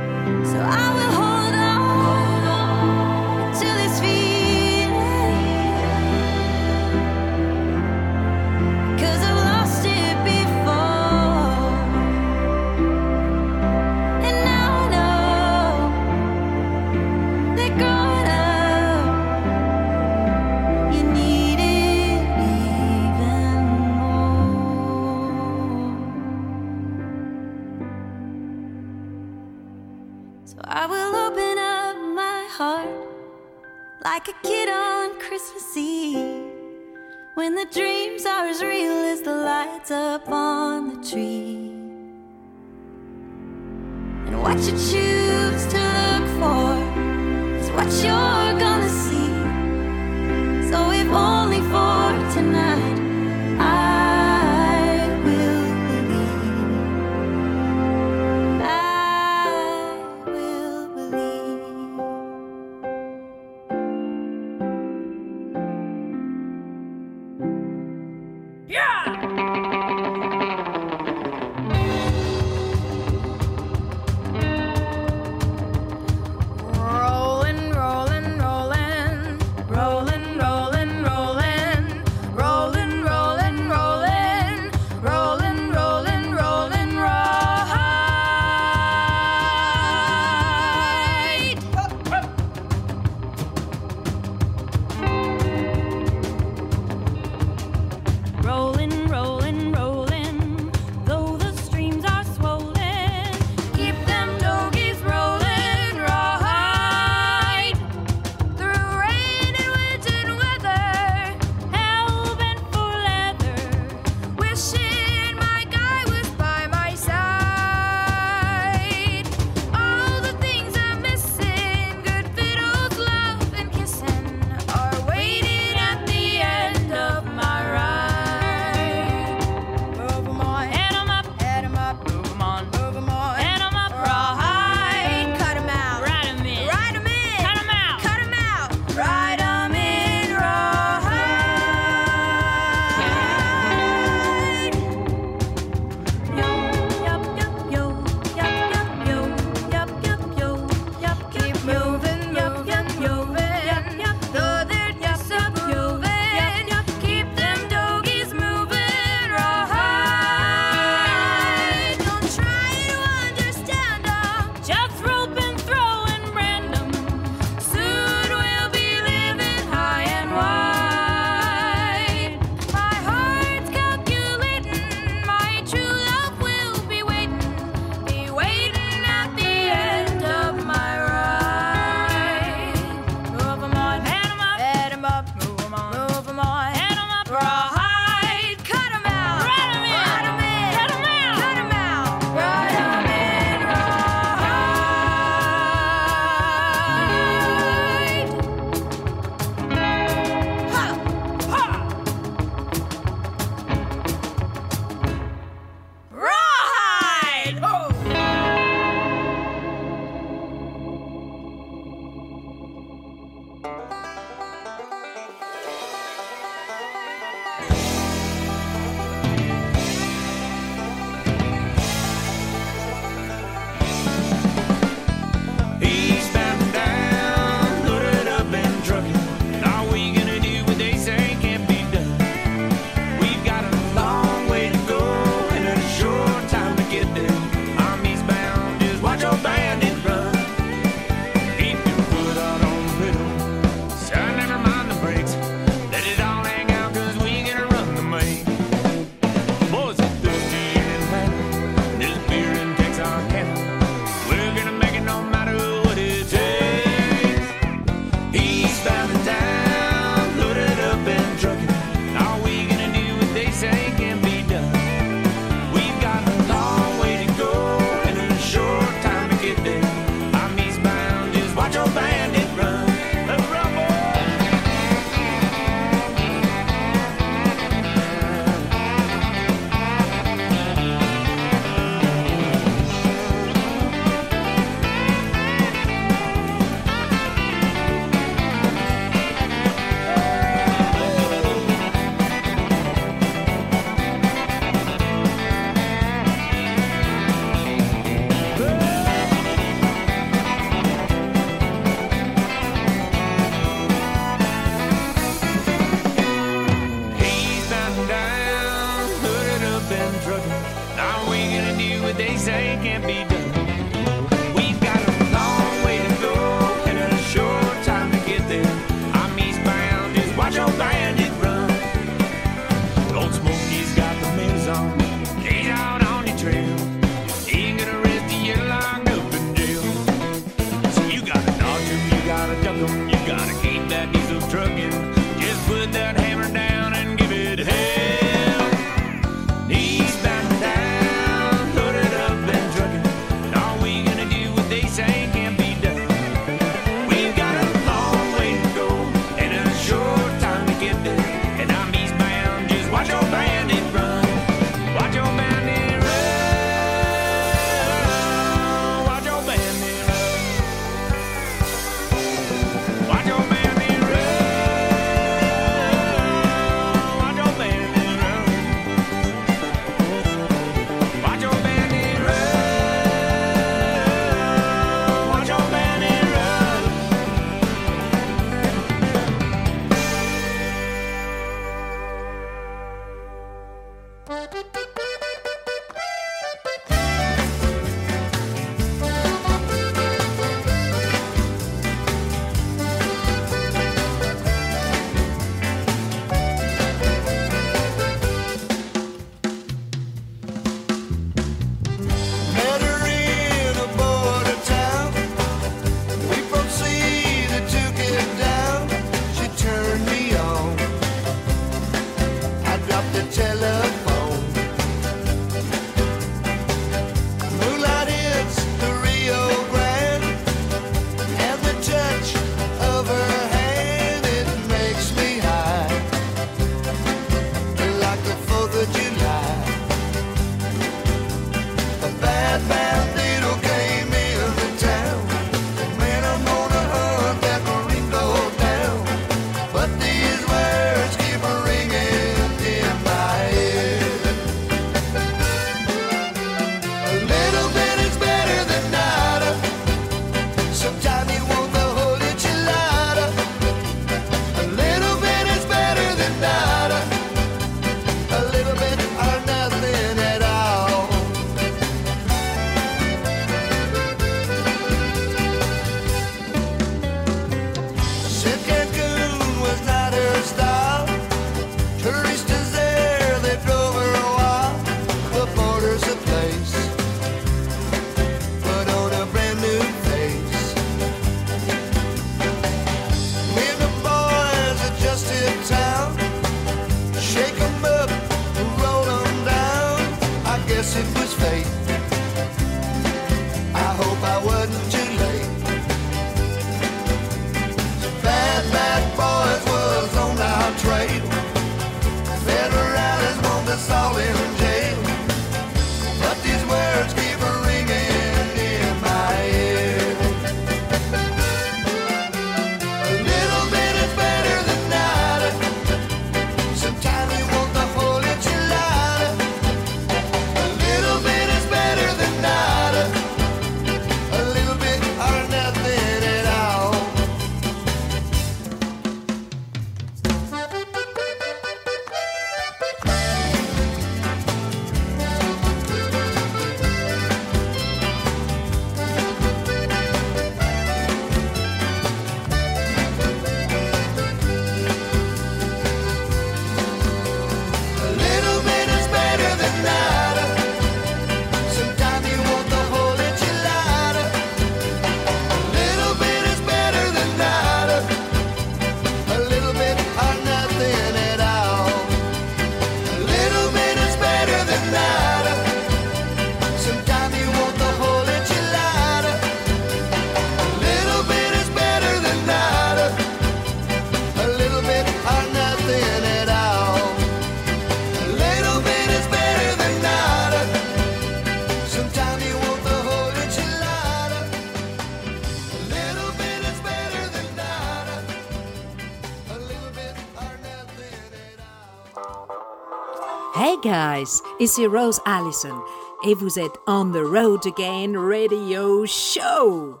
Guys, 594.00 594.42
ici 594.58 594.86
Rose 594.86 595.20
Allison 595.26 595.78
et 596.24 596.34
vous 596.34 596.58
êtes 596.58 596.78
On 596.86 597.12
the 597.12 597.22
Road 597.22 597.66
Again 597.66 598.16
Radio 598.16 599.04
Show. 599.04 600.00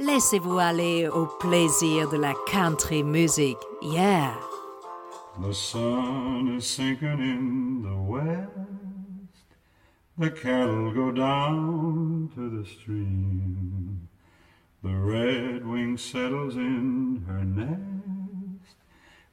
Laissez-vous 0.00 0.58
aller 0.58 1.06
au 1.06 1.26
plaisir 1.38 2.08
de 2.08 2.16
la 2.16 2.34
country 2.48 3.04
music. 3.04 3.56
Yeah. 3.80 4.34
The 5.40 5.54
sun 5.54 6.56
is 6.56 6.66
sinking 6.66 7.20
in 7.20 7.82
the 7.82 7.94
west. 7.94 8.50
The 10.18 10.30
cattle 10.30 10.90
go 10.90 11.12
down 11.12 12.28
to 12.34 12.50
the 12.50 12.66
stream. 12.68 14.08
The 14.82 14.96
red 14.96 15.64
wing 15.64 15.96
settles 15.96 16.56
in 16.56 17.24
her 17.28 17.44
nest. 17.44 18.74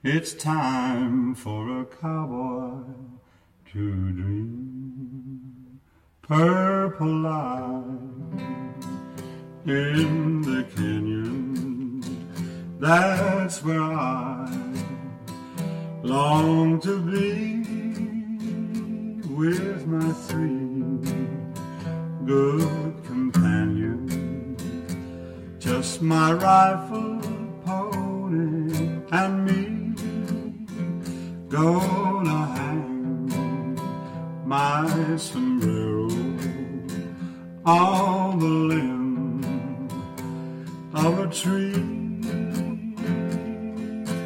It's 0.03 0.35
time 0.35 1.33
for 1.33 1.81
a 1.81 1.85
cowboy 1.85 2.83
to 3.73 4.11
dream. 4.13 5.79
Purple 6.23 7.07
light 7.07 7.83
in 9.65 10.41
the 10.41 10.63
canyon. 10.75 12.03
That's 12.79 13.63
where 13.63 13.81
I 13.81 14.49
long 16.01 16.79
to 16.81 16.99
be 16.99 17.63
with 19.27 19.85
my 19.85 20.13
three 20.27 20.83
good 22.25 22.93
companions. 23.05 24.63
Just 25.59 26.01
my 26.01 26.33
rifle, 26.33 27.21
pony, 27.65 29.01
and 29.11 29.45
me. 29.45 29.79
Gonna 31.49 32.45
hang 32.55 32.88
my 34.49 35.15
sombrero 35.15 36.09
on 37.67 38.39
the 38.39 38.45
limb 38.71 39.43
of 40.91 41.19
a 41.19 41.27
tree. 41.27 41.73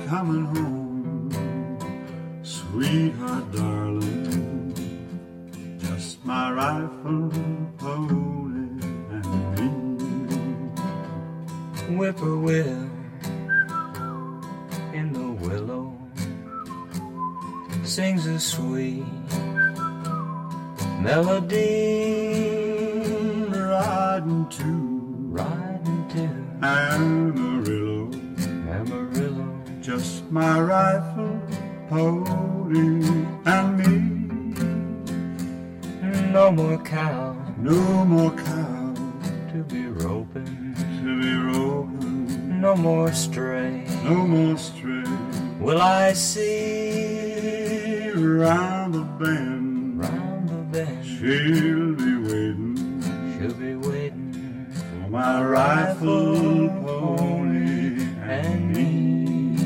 Coming 0.07 0.45
home, 0.55 1.29
sweetheart, 2.41 3.51
darling. 3.51 4.73
Just 5.77 6.23
my 6.23 6.53
rifle, 6.53 7.29
pony, 7.77 8.79
and 9.11 9.27
me. 9.55 9.67
whippoorwill 11.97 12.89
in 14.93 15.11
the 15.11 15.29
willow 15.45 15.91
sings 17.83 18.25
a 18.25 18.39
sweet 18.39 19.22
melody 21.03 22.55
riding 23.49 24.47
to 24.47 24.63
riding 25.37 26.07
to 26.07 26.23
Amarillo, 26.65 28.09
Amarillo. 28.71 29.47
Just 29.81 30.31
my 30.31 30.61
rifle, 30.61 31.41
pony, 31.89 33.05
and 33.45 33.69
me. 33.79 33.93
no 36.31 36.51
more 36.51 36.77
cow. 36.83 37.35
No 37.57 38.05
more 38.05 38.31
cow. 38.31 38.93
To 39.51 39.63
be 39.63 39.87
roping. 39.87 40.73
To 41.03 41.21
be 41.21 41.33
roping, 41.35 42.61
no 42.61 42.75
more 42.77 43.11
stray. 43.11 43.85
No 44.05 44.25
more 44.25 44.57
stray. 44.57 45.03
will 45.59 45.81
I 45.81 46.13
see 46.13 47.43
Round 48.15 48.23
the 48.23 48.43
bend, 48.43 48.43
round 48.45 48.93
the 48.93 49.03
bend 49.25 49.62
she'll 51.23 51.95
be 51.95 52.17
waiting 52.17 53.01
she'll 53.39 53.53
be 53.53 53.75
waiting 53.75 54.67
for 54.73 55.09
my 55.09 55.41
rifle, 55.41 56.67
pony, 56.83 58.03
and 58.21 58.75
me. 58.75 59.57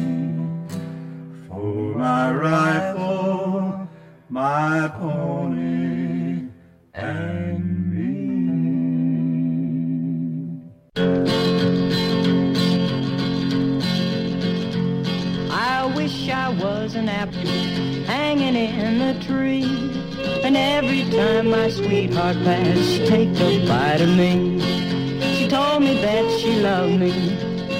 For 1.48 1.98
my 1.98 2.32
rifle, 2.32 3.90
my 4.30 4.88
pony, 5.00 6.50
and 6.94 7.92
me. 7.92 8.14
I 15.50 15.92
wish 15.96 16.30
I 16.30 16.50
was 16.50 16.94
an 16.94 17.10
apple 17.10 17.40
hanging 18.06 18.56
in 18.56 19.00
the 19.00 19.26
tree. 19.26 19.87
Every 20.58 21.04
time 21.12 21.52
my 21.52 21.70
sweetheart 21.70 22.38
passed, 22.44 22.90
she'd 22.90 23.08
take 23.08 23.40
a 23.40 23.68
bite 23.68 24.02
of 24.02 24.10
me. 24.18 24.60
She 25.36 25.48
told 25.48 25.84
me 25.84 26.02
that 26.02 26.26
she 26.40 26.60
loved 26.62 27.00
me. 27.00 27.12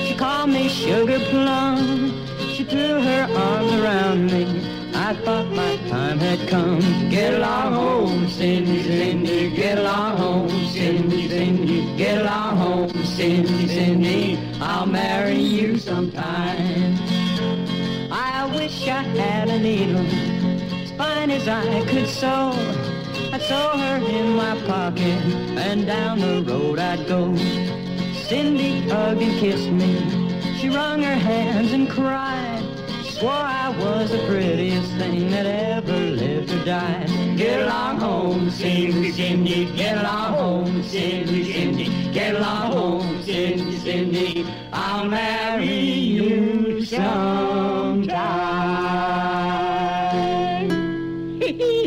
She 0.06 0.16
called 0.16 0.52
me 0.52 0.70
sugar 0.70 1.20
plum. 1.32 2.14
She 2.54 2.64
threw 2.64 3.02
her 3.02 3.24
arms 3.36 3.74
around 3.74 4.32
me. 4.32 4.44
I 4.94 5.16
thought 5.24 5.48
my 5.64 5.78
time 5.90 6.20
had 6.20 6.48
come. 6.48 6.82
Get 7.10 7.34
along 7.34 7.74
home, 7.74 8.30
Cindy, 8.30 8.84
Cindy. 8.84 9.56
Get 9.56 9.80
along 9.80 10.18
home, 10.18 10.66
Cindy, 10.68 11.30
Cindy. 11.30 11.98
Get 11.98 12.22
along 12.22 12.58
home, 12.58 13.06
Cindy, 13.06 13.68
Cindy. 13.68 14.40
I'll 14.62 14.86
marry 14.86 15.40
you 15.40 15.80
sometime. 15.80 16.96
I 18.12 18.52
wish 18.56 18.88
I 18.88 19.02
had 19.02 19.50
a 19.50 19.58
needle 19.60 20.37
fine 20.98 21.30
as 21.30 21.48
I 21.48 21.86
could 21.86 22.08
sew. 22.08 22.52
I'd 23.32 23.42
sew 23.42 23.70
her 23.78 23.98
in 23.98 24.36
my 24.36 24.60
pocket 24.66 25.22
and 25.68 25.86
down 25.86 26.20
the 26.20 26.44
road 26.44 26.80
I'd 26.80 27.08
go. 27.08 27.36
Cindy 28.28 28.82
hugged 28.90 29.22
and 29.22 29.40
kissed 29.40 29.70
me. 29.70 29.94
She 30.58 30.70
wrung 30.70 31.04
her 31.04 31.16
hands 31.16 31.72
and 31.72 31.90
cried. 31.90 32.64
Swore 33.04 33.32
I 33.32 33.70
was 33.80 34.12
the 34.12 34.20
prettiest 34.28 34.92
thing 34.96 35.32
that 35.32 35.46
ever 35.46 35.98
lived 35.98 36.52
or 36.52 36.66
died. 36.66 37.08
Get 37.38 37.62
along 37.62 38.00
home, 38.00 38.50
Cindy, 38.50 39.12
Cindy. 39.12 39.66
Get 39.76 39.98
along 39.98 40.34
home, 40.34 40.84
Cindy, 40.84 41.54
Cindy. 41.54 42.12
Get 42.12 42.36
along 42.36 42.72
home, 42.74 43.24
Cindy, 43.24 43.78
Cindy. 43.78 44.46
I'll 44.74 45.06
marry 45.06 45.66
you 45.66 46.86
sometime. 46.86 48.67
Hee 51.58 51.87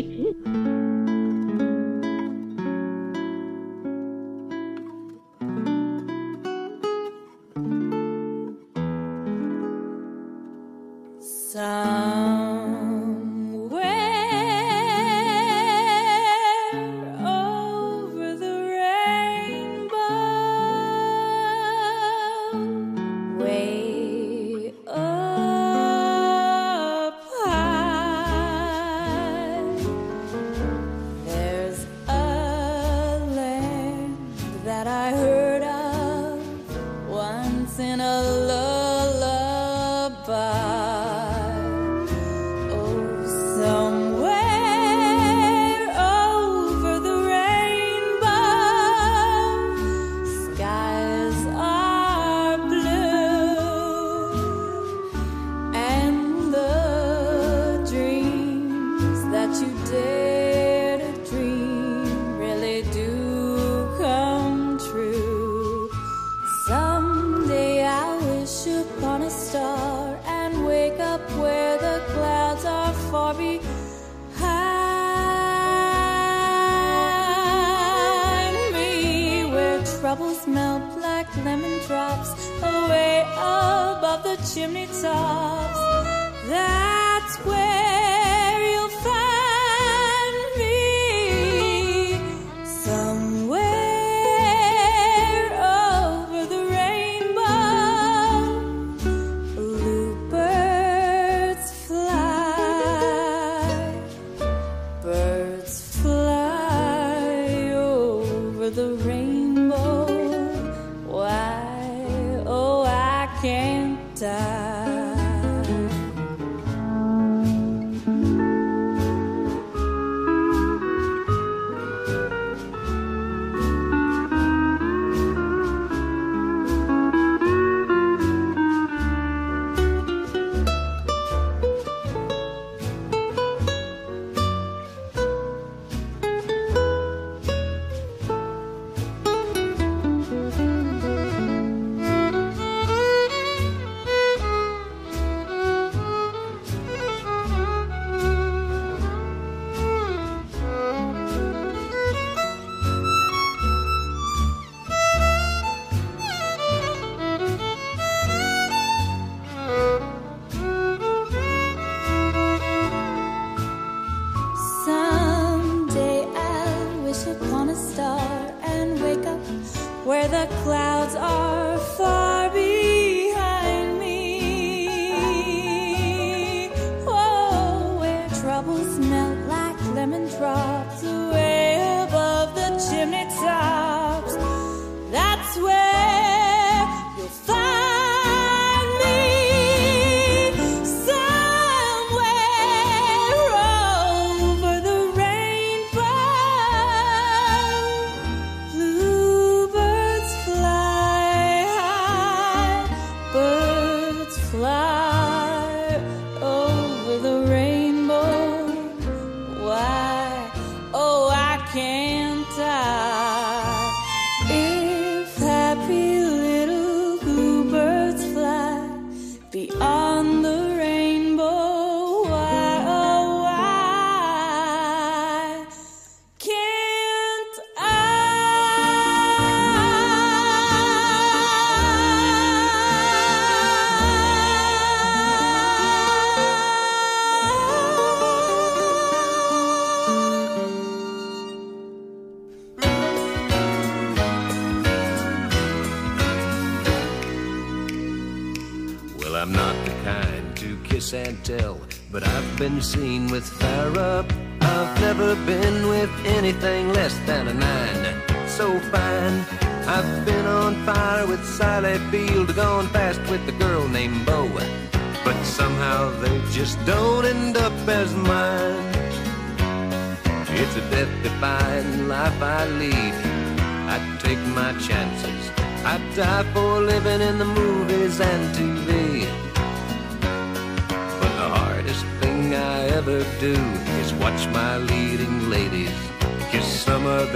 seen 252.81 253.20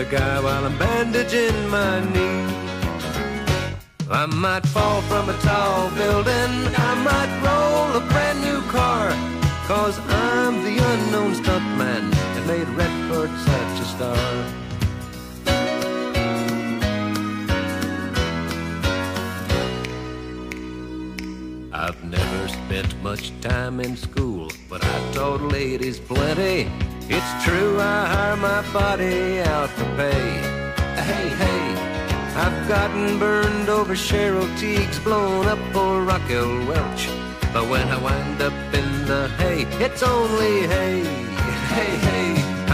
guy 0.10 0.40
while 0.40 0.66
I'm 0.66 0.78
bandaging 0.78 1.70
my 1.70 2.00
knee. 2.14 2.46
I 4.10 4.26
might 4.28 4.66
fall 4.68 5.02
from 5.04 5.30
a 5.30 5.38
tall 5.40 5.90
building, 5.92 6.52
I 6.78 6.94
might 7.10 7.32
roll 7.48 8.02
a 8.02 8.06
brand 8.12 8.42
new 8.42 8.62
car, 8.70 9.10
cause 9.68 9.98
I'm 10.00 10.64
the 10.64 10.78
unknown 10.92 11.34
stuntman 11.34 12.12
that 12.12 12.46
made 12.46 12.68
Redford 12.70 13.32
such 13.50 13.80
a 13.82 13.86
star. 13.96 14.66
I've 21.74 22.04
never 22.04 22.48
spent 22.48 23.02
much 23.02 23.32
time 23.42 23.80
in 23.80 23.98
school, 23.98 24.52
but 24.70 24.84
I 24.84 25.12
taught 25.14 25.42
ladies 25.42 26.00
plenty. 26.00 26.85
True, 27.46 27.80
I 27.80 28.08
hire 28.08 28.38
my 28.38 28.62
body 28.74 29.40
out 29.40 29.70
for 29.70 29.86
pay. 29.96 30.26
Hey, 31.10 31.28
hey, 31.44 31.64
I've 32.44 32.68
gotten 32.68 33.20
burned 33.20 33.70
over 33.70 33.94
Cheryl 33.94 34.50
Tiegs, 34.58 34.98
blown 35.04 35.46
up 35.46 35.60
for 35.72 36.02
Raquel 36.02 36.66
Welch. 36.66 37.08
But 37.54 37.70
when 37.70 37.88
I 37.88 38.02
wind 38.02 38.42
up 38.42 38.58
in 38.74 38.90
the 39.06 39.28
hay, 39.38 39.62
it's 39.86 40.02
only 40.02 40.66
hay. 40.74 41.04
Hey, 41.76 41.94
hey, 42.08 42.30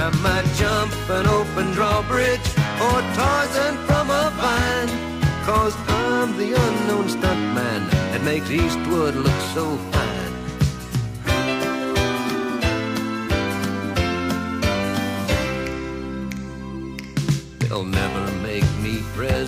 I 0.06 0.08
might 0.24 0.48
jump 0.56 0.94
an 1.10 1.28
open 1.28 1.74
drawbridge 1.74 2.48
or 2.86 2.98
Tarzan 3.18 3.76
from 3.88 4.10
a 4.10 4.32
vine. 4.40 4.92
Cause 5.46 5.76
I'm 5.90 6.38
the 6.38 6.54
unknown 6.54 7.08
stuntman 7.10 7.82
that 8.12 8.22
makes 8.24 8.50
Eastwood 8.50 9.16
look 9.16 9.42
so 9.54 9.76
fine. 9.92 10.01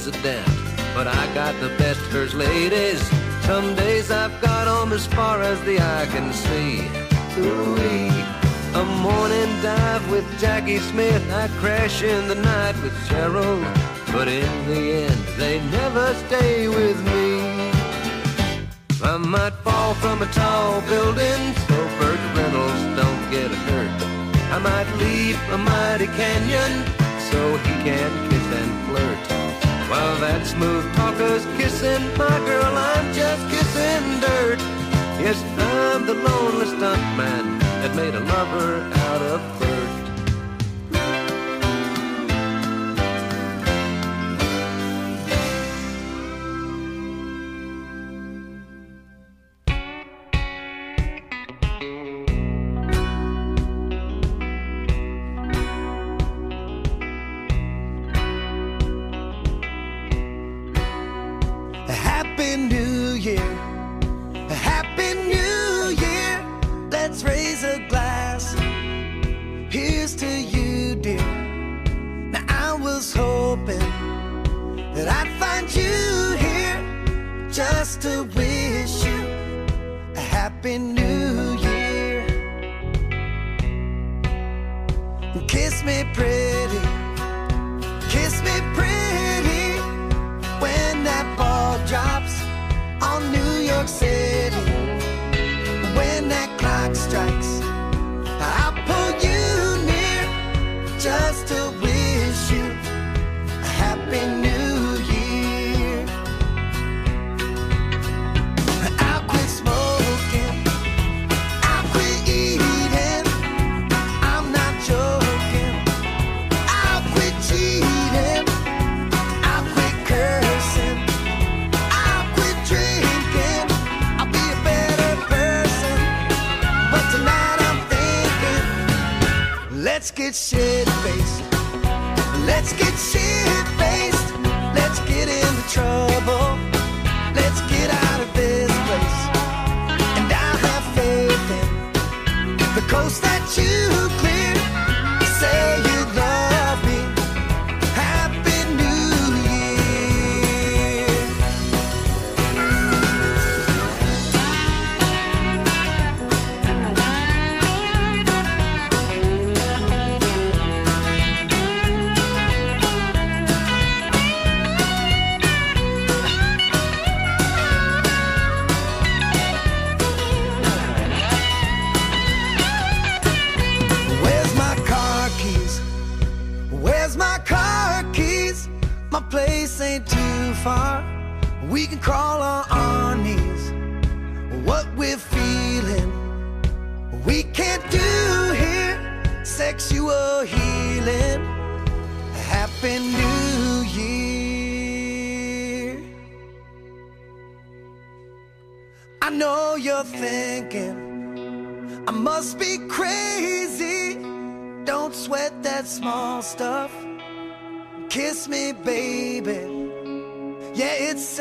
President, 0.04 0.46
but 0.94 1.08
I 1.08 1.34
got 1.34 1.58
the 1.62 1.70
best 1.78 2.02
first 2.12 2.34
ladies. 2.34 3.00
Some 3.46 3.74
days 3.74 4.12
I've 4.12 4.36
got 4.42 4.68
'em 4.68 4.92
as 4.92 5.06
far 5.08 5.42
as 5.42 5.58
the 5.62 5.80
eye 5.80 6.08
can 6.14 6.34
see. 6.34 6.72
Ooh-wee. 7.40 8.12
A 8.82 8.84
morning 9.08 9.52
dive 9.62 10.06
with 10.12 10.26
Jaclyn 10.42 10.82
Smith, 10.92 11.24
I 11.32 11.48
crash 11.62 12.04
in 12.04 12.28
the 12.28 12.36
night 12.36 12.76
with 12.84 12.96
Cheryl. 13.08 13.60
But 14.12 14.28
in 14.28 14.54
the 14.68 14.82
end, 15.08 15.24
they 15.38 15.62
never 15.80 16.08
stay 16.28 16.68
with 16.68 17.00
me. 17.14 17.72
I 19.12 19.16
might 19.16 19.56
fall 19.64 19.94
from 20.04 20.22
a 20.22 20.30
tall 20.42 20.82
building 20.82 21.42
so 21.66 21.78
Burt 22.00 22.24
Reynolds 22.36 22.84
don't 23.00 23.24
get 23.32 23.52
hurt. 23.68 24.00
I 24.56 24.60
might 24.70 24.90
leap 25.02 25.40
a 25.56 25.58
mighty 25.58 26.08
canyon 26.08 26.74
so 27.30 27.40
he 27.66 27.74
can 27.88 28.12
kiss 28.12 28.12
and 28.12 28.14
flirt. 28.20 28.33
While 29.94 30.20
that 30.22 30.44
smooth 30.48 30.92
talker's 30.96 31.46
kissing 31.56 32.02
my 32.18 32.38
girl, 32.50 32.74
I'm 32.76 33.14
just 33.14 33.48
kissing 33.48 34.20
dirt. 34.22 34.58
Yes, 35.22 35.40
I'm 35.56 36.08
the 36.08 36.16
lonely 36.16 36.66
stuntman 36.66 37.60
that 37.60 37.96
made 37.96 38.16
a 38.16 38.22
lover 38.22 38.90
out 38.92 39.22
of 39.22 39.63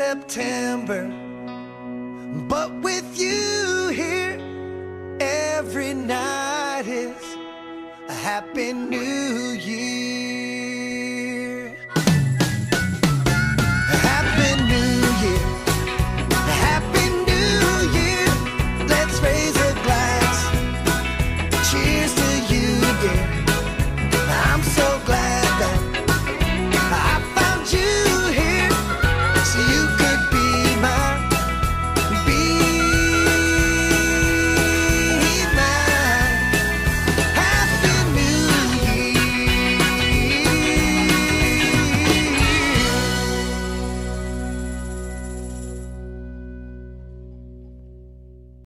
September. 0.03 1.02